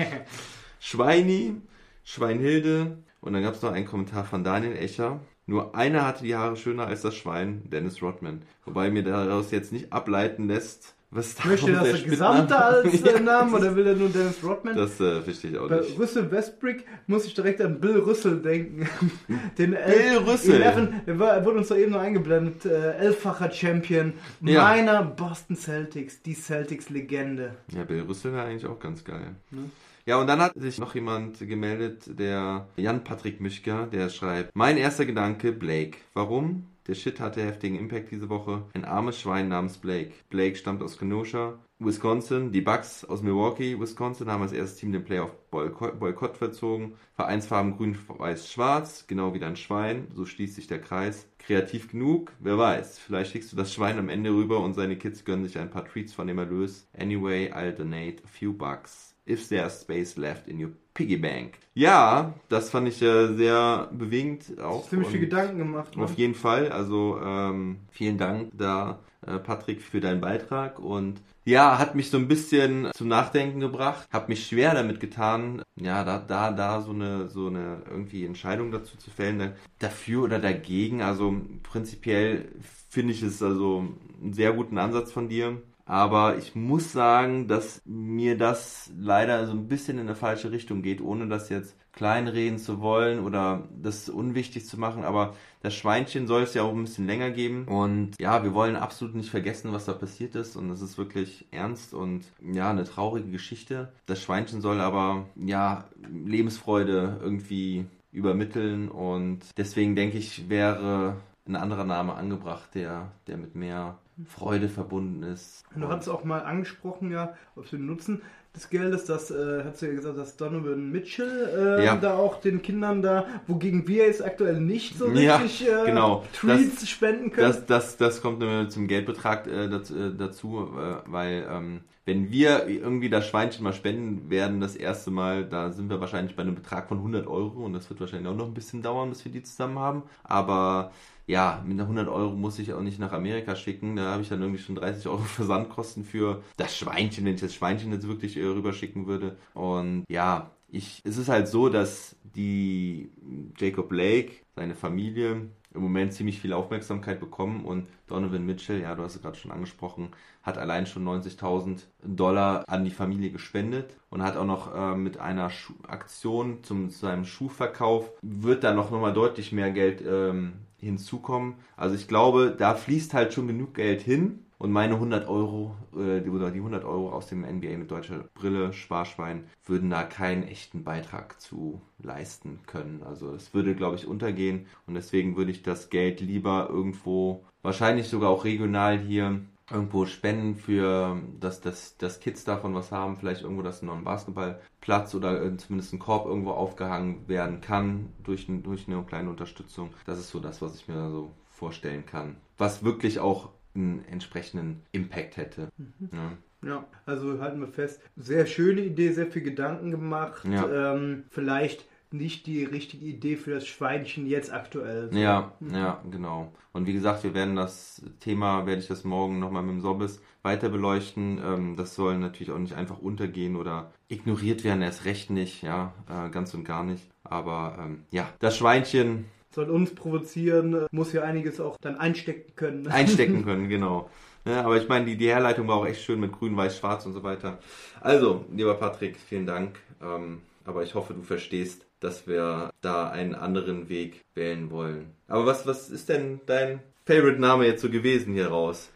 [0.80, 1.56] Schweini,
[2.04, 5.20] Schweinhilde und dann gab es noch einen Kommentar von Daniel Echer.
[5.44, 8.40] Nur einer hatte die Haare schöner als das Schwein, Dennis Rodman.
[8.64, 13.18] Wobei mir daraus jetzt nicht ableiten lässt, was da Möchte das der Gesamte als Ja,
[13.18, 14.76] Namen oder will er nur Dennis Rodman?
[14.76, 15.98] Das äh, verstehe ich auch Bei nicht.
[15.98, 18.86] Russell Westbrick muss ich direkt an Bill Russell denken.
[19.58, 20.60] Den Bill Russell.
[20.60, 22.66] 11, der er wurde uns doch eben noch eingeblendet.
[22.66, 24.64] Äh, elffacher Champion Ja.
[24.64, 27.54] meiner Boston Celtics, die Celtics-Legende.
[27.74, 29.34] Ja, Bill Russell wäre eigentlich auch ganz geil.
[29.50, 29.70] Ne?
[30.04, 35.04] Ja, und dann hat sich noch jemand gemeldet, der Jan-Patrick Mischker, der schreibt, mein erster
[35.04, 35.98] Gedanke, Blake.
[36.14, 36.64] Warum?
[36.88, 38.62] Der Shit hatte heftigen Impact diese Woche.
[38.72, 40.12] Ein armes Schwein namens Blake.
[40.30, 42.50] Blake stammt aus Kenosha, Wisconsin.
[42.50, 46.94] Die Bucks aus Milwaukee, Wisconsin haben als erstes Team den Playoff-Boykott Boykott verzogen.
[47.14, 50.08] Vereinsfarben grün, weiß, schwarz, genau wie dein Schwein.
[50.14, 51.28] So schließt sich der Kreis.
[51.38, 52.32] Kreativ genug?
[52.40, 52.98] Wer weiß.
[52.98, 55.84] Vielleicht schickst du das Schwein am Ende rüber und seine Kids gönnen sich ein paar
[55.84, 56.88] Treats von dem Erlös.
[56.98, 61.58] Anyway, I'll donate a few bucks if there's space left in your piggy bank.
[61.74, 64.88] Ja, das fand ich äh, sehr bewegend auch.
[64.88, 65.96] Ziemlich viel Gedanken gemacht.
[65.96, 66.02] Ne?
[66.04, 66.72] Auf jeden Fall.
[66.72, 70.80] Also ähm, vielen Dank da, äh, Patrick, für deinen Beitrag.
[70.80, 74.08] Und ja, hat mich so ein bisschen zum Nachdenken gebracht.
[74.12, 78.70] Hab mich schwer damit getan, ja, da, da, da so eine, so eine irgendwie Entscheidung
[78.72, 81.00] dazu zu fällen, da- dafür oder dagegen.
[81.00, 82.48] Also prinzipiell
[82.90, 83.84] finde ich es also
[84.20, 85.62] einen sehr guten Ansatz von dir.
[85.88, 90.82] Aber ich muss sagen, dass mir das leider so ein bisschen in eine falsche Richtung
[90.82, 95.02] geht, ohne das jetzt kleinreden zu wollen oder das unwichtig zu machen.
[95.02, 97.66] Aber das Schweinchen soll es ja auch ein bisschen länger geben.
[97.66, 100.56] Und ja, wir wollen absolut nicht vergessen, was da passiert ist.
[100.56, 103.90] Und es ist wirklich ernst und ja, eine traurige Geschichte.
[104.04, 108.90] Das Schweinchen soll aber ja Lebensfreude irgendwie übermitteln.
[108.90, 111.16] Und deswegen denke ich, wäre
[111.46, 115.64] ein anderer Name angebracht, der, der mit mehr Freude verbunden ist.
[115.74, 118.22] Und Du hattest auch mal angesprochen, ja, ob wir Nutzen
[118.54, 121.96] des Geldes, das äh, hast du ja gesagt, dass Donovan Mitchell äh, Ja.
[121.96, 126.24] da auch den Kindern da, wogegen wir jetzt aktuell nicht so Ja, richtig äh, genau.
[126.32, 127.46] Treats spenden können.
[127.46, 128.42] Das, das, das kommt
[128.72, 133.74] zum Geldbetrag äh, dazu, äh, dazu äh, weil ähm, wenn wir irgendwie das Schweinchen mal
[133.74, 137.64] spenden werden, das erste Mal, da sind wir wahrscheinlich bei einem Betrag von 100 Euro
[137.66, 140.02] und das wird wahrscheinlich auch noch ein bisschen dauern, bis wir die zusammen haben.
[140.24, 140.90] Aber
[141.28, 143.96] ja, mit einer 100 Euro muss ich auch nicht nach Amerika schicken.
[143.96, 147.54] Da habe ich dann irgendwie schon 30 Euro Versandkosten für das Schweinchen, wenn ich das
[147.54, 149.36] Schweinchen jetzt wirklich äh, rüberschicken würde.
[149.52, 153.10] Und ja, ich, es ist halt so, dass die
[153.58, 159.02] Jacob Blake, seine Familie, im Moment ziemlich viel Aufmerksamkeit bekommen und Donovan Mitchell, ja, du
[159.02, 160.08] hast es gerade schon angesprochen,
[160.42, 165.18] hat allein schon 90.000 Dollar an die Familie gespendet und hat auch noch äh, mit
[165.18, 170.54] einer Schu Aktion zum, zu seinem Schuhverkauf, wird da noch nochmal deutlich mehr Geld ähm,
[170.78, 171.54] hinzukommen.
[171.76, 176.28] Also ich glaube, da fließt halt schon genug Geld hin und meine 100 Euro äh,
[176.28, 180.84] oder die 100 Euro aus dem NBA mit deutscher Brille, Sparschwein, würden da keinen echten
[180.84, 183.02] Beitrag zu leisten können.
[183.04, 188.08] Also es würde, glaube ich, untergehen und deswegen würde ich das Geld lieber irgendwo, wahrscheinlich
[188.08, 189.40] sogar auch regional hier,
[189.70, 194.04] irgendwo spenden für, dass, dass, dass Kids davon was haben, vielleicht irgendwo, dass noch ein
[194.04, 199.90] Basketballplatz oder äh, zumindest ein Korb irgendwo aufgehangen werden kann durch, durch eine kleine Unterstützung.
[200.06, 202.36] Das ist so das, was ich mir so vorstellen kann.
[202.56, 205.68] Was wirklich auch einen entsprechenden Impact hätte.
[206.12, 206.32] Ja.
[206.60, 210.44] Ja, also halten wir fest, sehr schöne Idee, sehr viel Gedanken gemacht.
[210.44, 210.94] Ja.
[210.94, 215.10] Ähm, vielleicht nicht die richtige Idee für das Schweinchen jetzt aktuell.
[215.12, 216.52] Ja, ja, genau.
[216.72, 220.20] Und wie gesagt, wir werden das Thema, werde ich das morgen nochmal mit dem Sobbes
[220.42, 221.40] weiter beleuchten.
[221.44, 225.92] Ähm, das soll natürlich auch nicht einfach untergehen oder ignoriert werden, erst recht nicht, ja,
[226.08, 227.08] äh, ganz und gar nicht.
[227.24, 232.54] Aber ähm, ja, das Schweinchen Soll uns provozieren, äh, muss ja einiges auch dann einstecken
[232.54, 232.86] können.
[232.88, 234.08] einstecken können, genau.
[234.44, 237.04] Ja, aber ich meine, die, die Herleitung war auch echt schön mit grün, weiß, schwarz
[237.04, 237.58] und so weiter.
[238.00, 239.78] Also, lieber Patrick, vielen Dank.
[240.00, 245.14] Ähm, aber ich hoffe, du verstehst, dass wir da einen anderen Weg wählen wollen.
[245.26, 248.90] Aber was, was ist denn dein Favorite-Name jetzt so gewesen hier raus?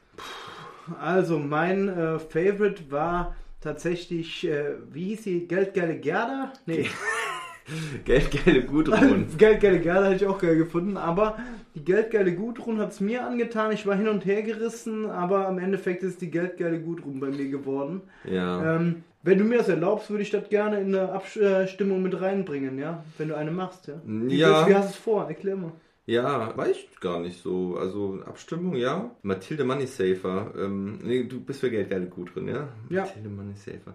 [1.00, 5.46] Also mein äh, Favorite war tatsächlich, äh, wie hieß sie?
[5.46, 6.52] Geldgeile Gerda?
[6.66, 6.90] Nee,
[8.04, 9.28] Geldgeile Gudrun.
[9.38, 11.38] Geldgeile Gerda hätte ich auch geil gefunden, aber
[11.74, 13.72] die Geldgeile Gudrun hat es mir angetan.
[13.72, 17.48] Ich war hin und her gerissen, aber im Endeffekt ist die Geldgeile Gudrun bei mir
[17.48, 18.02] geworden.
[18.24, 18.76] Ja.
[18.76, 22.78] Ähm, wenn du mir das erlaubst, würde ich das gerne in eine Abstimmung mit reinbringen,
[22.78, 23.04] ja?
[23.18, 23.94] Wenn du eine machst, ja?
[24.04, 24.68] Wie, Ja.
[24.68, 25.28] Wie hast du es vor?
[25.28, 25.72] Erklär mal.
[26.04, 27.76] Ja, weiß ich gar nicht so.
[27.78, 29.12] Also Abstimmung, ja.
[29.22, 30.52] Mathilde Moneysafer.
[30.58, 32.68] Ähm, nee, du bist für Geld geile gut drin, ja?
[32.90, 33.02] Ja.
[33.02, 33.94] Mathilde Moneysafer.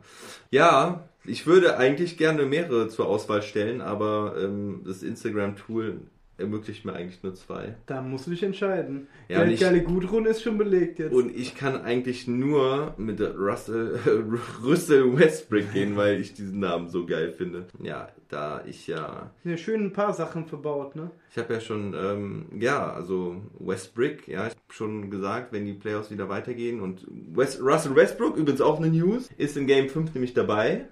[0.49, 5.99] Ja, ich würde eigentlich gerne mehrere zur Auswahl stellen, aber ähm, das Instagram-Tool
[6.37, 7.75] ermöglicht mir eigentlich nur zwei.
[7.87, 9.07] Da musst du dich entscheiden.
[9.27, 11.13] Ja, und ich- geile Gudrun ist schon belegt jetzt.
[11.13, 13.99] Und ich kann eigentlich nur mit Russell,
[14.63, 17.65] Russell Westbrook gehen, weil ich diesen Namen so geil finde.
[17.81, 21.09] Ja, da ich ja ja, schön ein paar Sachen verbaut, ne?
[21.31, 25.73] Ich habe ja schon, ähm, ja, also Westbrook, ja, ich habe schon gesagt, wenn die
[25.73, 30.13] Playoffs wieder weitergehen und West, Russell Westbrook, übrigens auch eine News, ist in Game 5
[30.13, 30.85] nämlich dabei.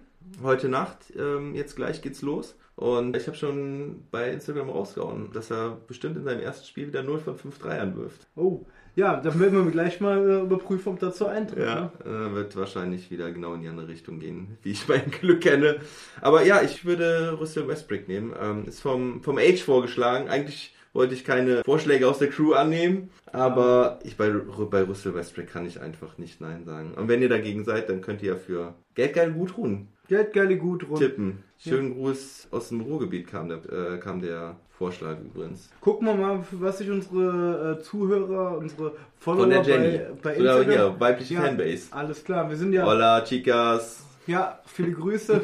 [0.44, 2.56] Heute Nacht, ähm, jetzt gleich geht's los.
[2.76, 7.04] Und ich habe schon bei Instagram rausgehauen, dass er bestimmt in seinem ersten Spiel wieder
[7.04, 8.28] 0 von 5 Dreiern wirft.
[8.36, 8.66] Oh,
[8.98, 11.60] ja, dann werden wir gleich mal äh, überprüfen, ob dazu eintritt.
[11.64, 12.30] Ja, Ne?
[12.32, 15.78] äh, wird wahrscheinlich wieder genau in die andere Richtung gehen, wie ich mein Glück kenne.
[16.22, 18.34] Aber ja, ich würde Russell Westbrook nehmen.
[18.42, 20.28] Ähm, ist vom, vom Age vorgeschlagen.
[20.28, 25.48] Eigentlich wollte ich keine Vorschläge aus der Crew annehmen, aber ich bei, bei Russell Westbrook
[25.48, 26.94] kann ich einfach nicht Nein sagen.
[26.94, 29.90] Und wenn ihr dagegen seid, dann könnt ihr ja für Geld geil gut ruhen.
[30.08, 30.98] Geld, geile Gudrun.
[31.00, 31.44] Tippen.
[31.58, 35.70] Schönen Gruß aus dem Ruhrgebiet kam der, äh, kam der Vorschlag übrigens.
[35.82, 39.98] Gucken wir mal, für was sich unsere äh, Zuhörer, unsere Follower Von der Jenny.
[39.98, 40.92] bei, bei Oder Instagram...
[40.92, 41.42] hier, weibliche Ja.
[41.42, 41.88] Fanbase.
[41.92, 42.86] Alles klar, wir sind ja...
[42.86, 44.04] Hola, Chicas.
[44.28, 45.42] Ja, viele Grüße.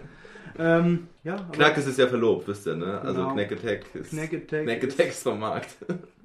[0.58, 3.00] ähm, ja, Knackes ist ja verlobt, wisst ihr, ne?
[3.00, 3.32] Also Genau.
[3.34, 4.10] Knack Attack ist.
[4.10, 5.76] Knack Attack Knack Attack ist vom Markt.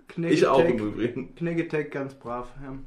[0.10, 1.36] Knack Ich auch im Übrigen.
[1.36, 2.49] Knack ganz brav.
[2.62, 2.78] Ja,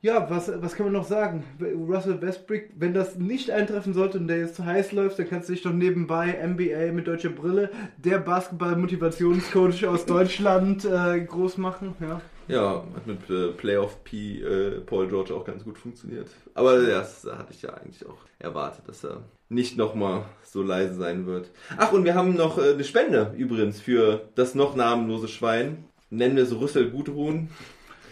[0.02, 1.42] ja was, was kann man noch sagen?
[1.60, 5.48] Russell Westbrook, wenn das nicht eintreffen sollte und der jetzt zu heiß läuft, dann kannst
[5.48, 11.94] du dich doch nebenbei NBA mit deutscher Brille, der Basketball-Motivationscoach aus Deutschland, äh, groß machen.
[12.00, 12.20] Ja.
[12.48, 16.28] Ja, hat mit äh, Playoff P äh, Paul George auch ganz gut funktioniert.
[16.54, 21.26] Aber das hatte ich ja eigentlich auch erwartet, dass er nicht nochmal so leise sein
[21.26, 21.50] wird.
[21.76, 25.84] Ach, und wir haben noch äh, eine Spende übrigens für das noch namenlose Schwein.
[26.10, 27.48] Nennen wir es Rüssel Gudrun.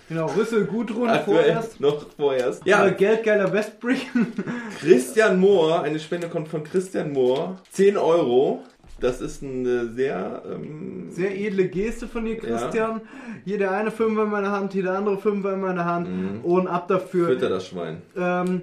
[0.09, 1.80] Genau, Rüssel Gudrun Aktuell vorerst.
[1.80, 2.64] noch vorerst.
[2.66, 3.97] Ja, Ja, Geldgeiler Westbrook.
[4.80, 7.59] Christian Mohr, eine Spende kommt von Christian Mohr.
[7.72, 8.62] 10 Euro.
[9.01, 13.01] Das ist eine sehr, ähm, Sehr edle Geste von dir, Christian.
[13.44, 16.09] Jeder eine Fünfer in meiner Hand, jeder andere Fünfer in meiner Hand.
[16.44, 17.26] Und ab dafür.
[17.28, 18.01] fütter das Schwein.
[18.16, 18.62] ähm,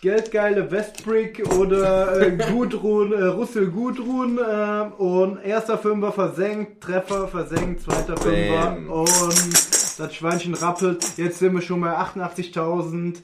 [0.00, 7.82] Geldgeile Westbrick oder äh, Gudrun, äh, Russell Gudrun äh, und erster Fünfer versenkt, Treffer versenkt,
[7.82, 11.18] zweiter Fünfer und das Schweinchen rappelt.
[11.18, 13.16] Jetzt sind wir schon bei 88.000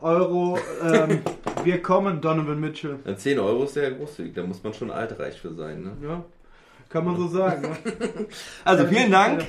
[0.00, 0.58] Euro.
[0.82, 1.20] Ähm,
[1.64, 2.98] wir kommen, Donovan Mitchell.
[3.04, 5.82] Ja, 10 Euro ist sehr großzügig, da muss man schon altreich für sein.
[5.82, 5.92] Ne?
[6.02, 6.24] Ja,
[6.88, 7.62] kann man so sagen.
[7.62, 7.76] Ne?
[8.64, 9.40] Also Ja, vielen Dank.
[9.42, 9.46] ja.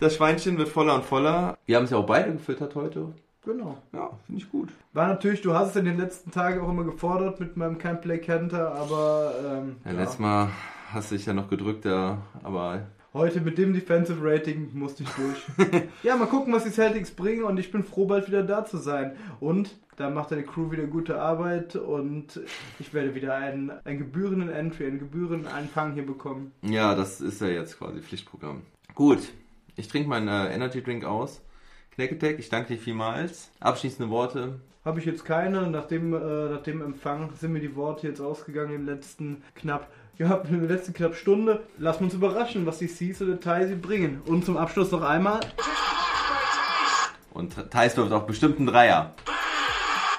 [0.00, 1.58] Das Schweinchen wird voller und voller.
[1.66, 3.12] Wir haben es ja auch beide gefüttert heute.
[3.44, 3.76] Genau.
[3.92, 4.68] Ja, finde ich gut.
[4.92, 8.02] War natürlich, du hast es in den letzten Tagen auch immer gefordert mit meinem Camp
[8.02, 9.98] Black Hunter, aber ähm, Ja, ja.
[9.98, 10.48] Letztes Mal
[10.92, 15.08] hast du dich ja noch gedrückt, ja, aber Heute mit dem Defensive Rating musste ich
[15.10, 15.82] durch.
[16.02, 18.78] ja, mal gucken, was die Celtics bringen und ich bin froh, bald wieder da zu
[18.78, 19.16] sein.
[19.38, 22.40] Und da macht deine Crew wieder gute Arbeit und
[22.78, 26.52] ich werde wieder einen, einen gebührenden Entry, einen gebührenden Einfang hier bekommen.
[26.62, 28.62] ja, das ist ja jetzt quasi Pflichtprogramm.
[28.94, 29.18] Gut,
[29.76, 31.42] ich trinke meinen äh, Energy Drink aus.
[31.94, 33.50] Knacketech, ich danke dir vielmals.
[33.60, 34.60] Abschließende Worte.
[34.84, 35.70] Habe ich jetzt keine.
[35.70, 39.42] Nach dem, äh, nach dem Empfang sind mir die Worte jetzt ausgegangen in den letzten
[39.54, 39.88] knapp,
[40.18, 41.62] ja, in der letzten knapp Stunde.
[41.78, 44.22] Wir uns überraschen, was die Seas oder Thai sie bringen.
[44.26, 45.40] Und zum Abschluss noch einmal.
[47.32, 49.14] Und Thais wirft auch bestimmt einen Dreier.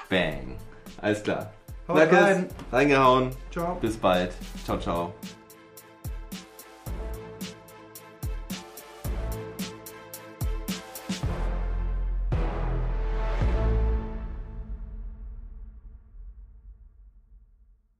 [0.08, 0.56] Bang.
[1.00, 1.52] Alles klar.
[1.88, 2.48] Haut rein.
[2.72, 3.30] reingehauen.
[3.50, 3.76] Ciao.
[3.80, 4.32] Bis bald.
[4.64, 5.14] Ciao, ciao.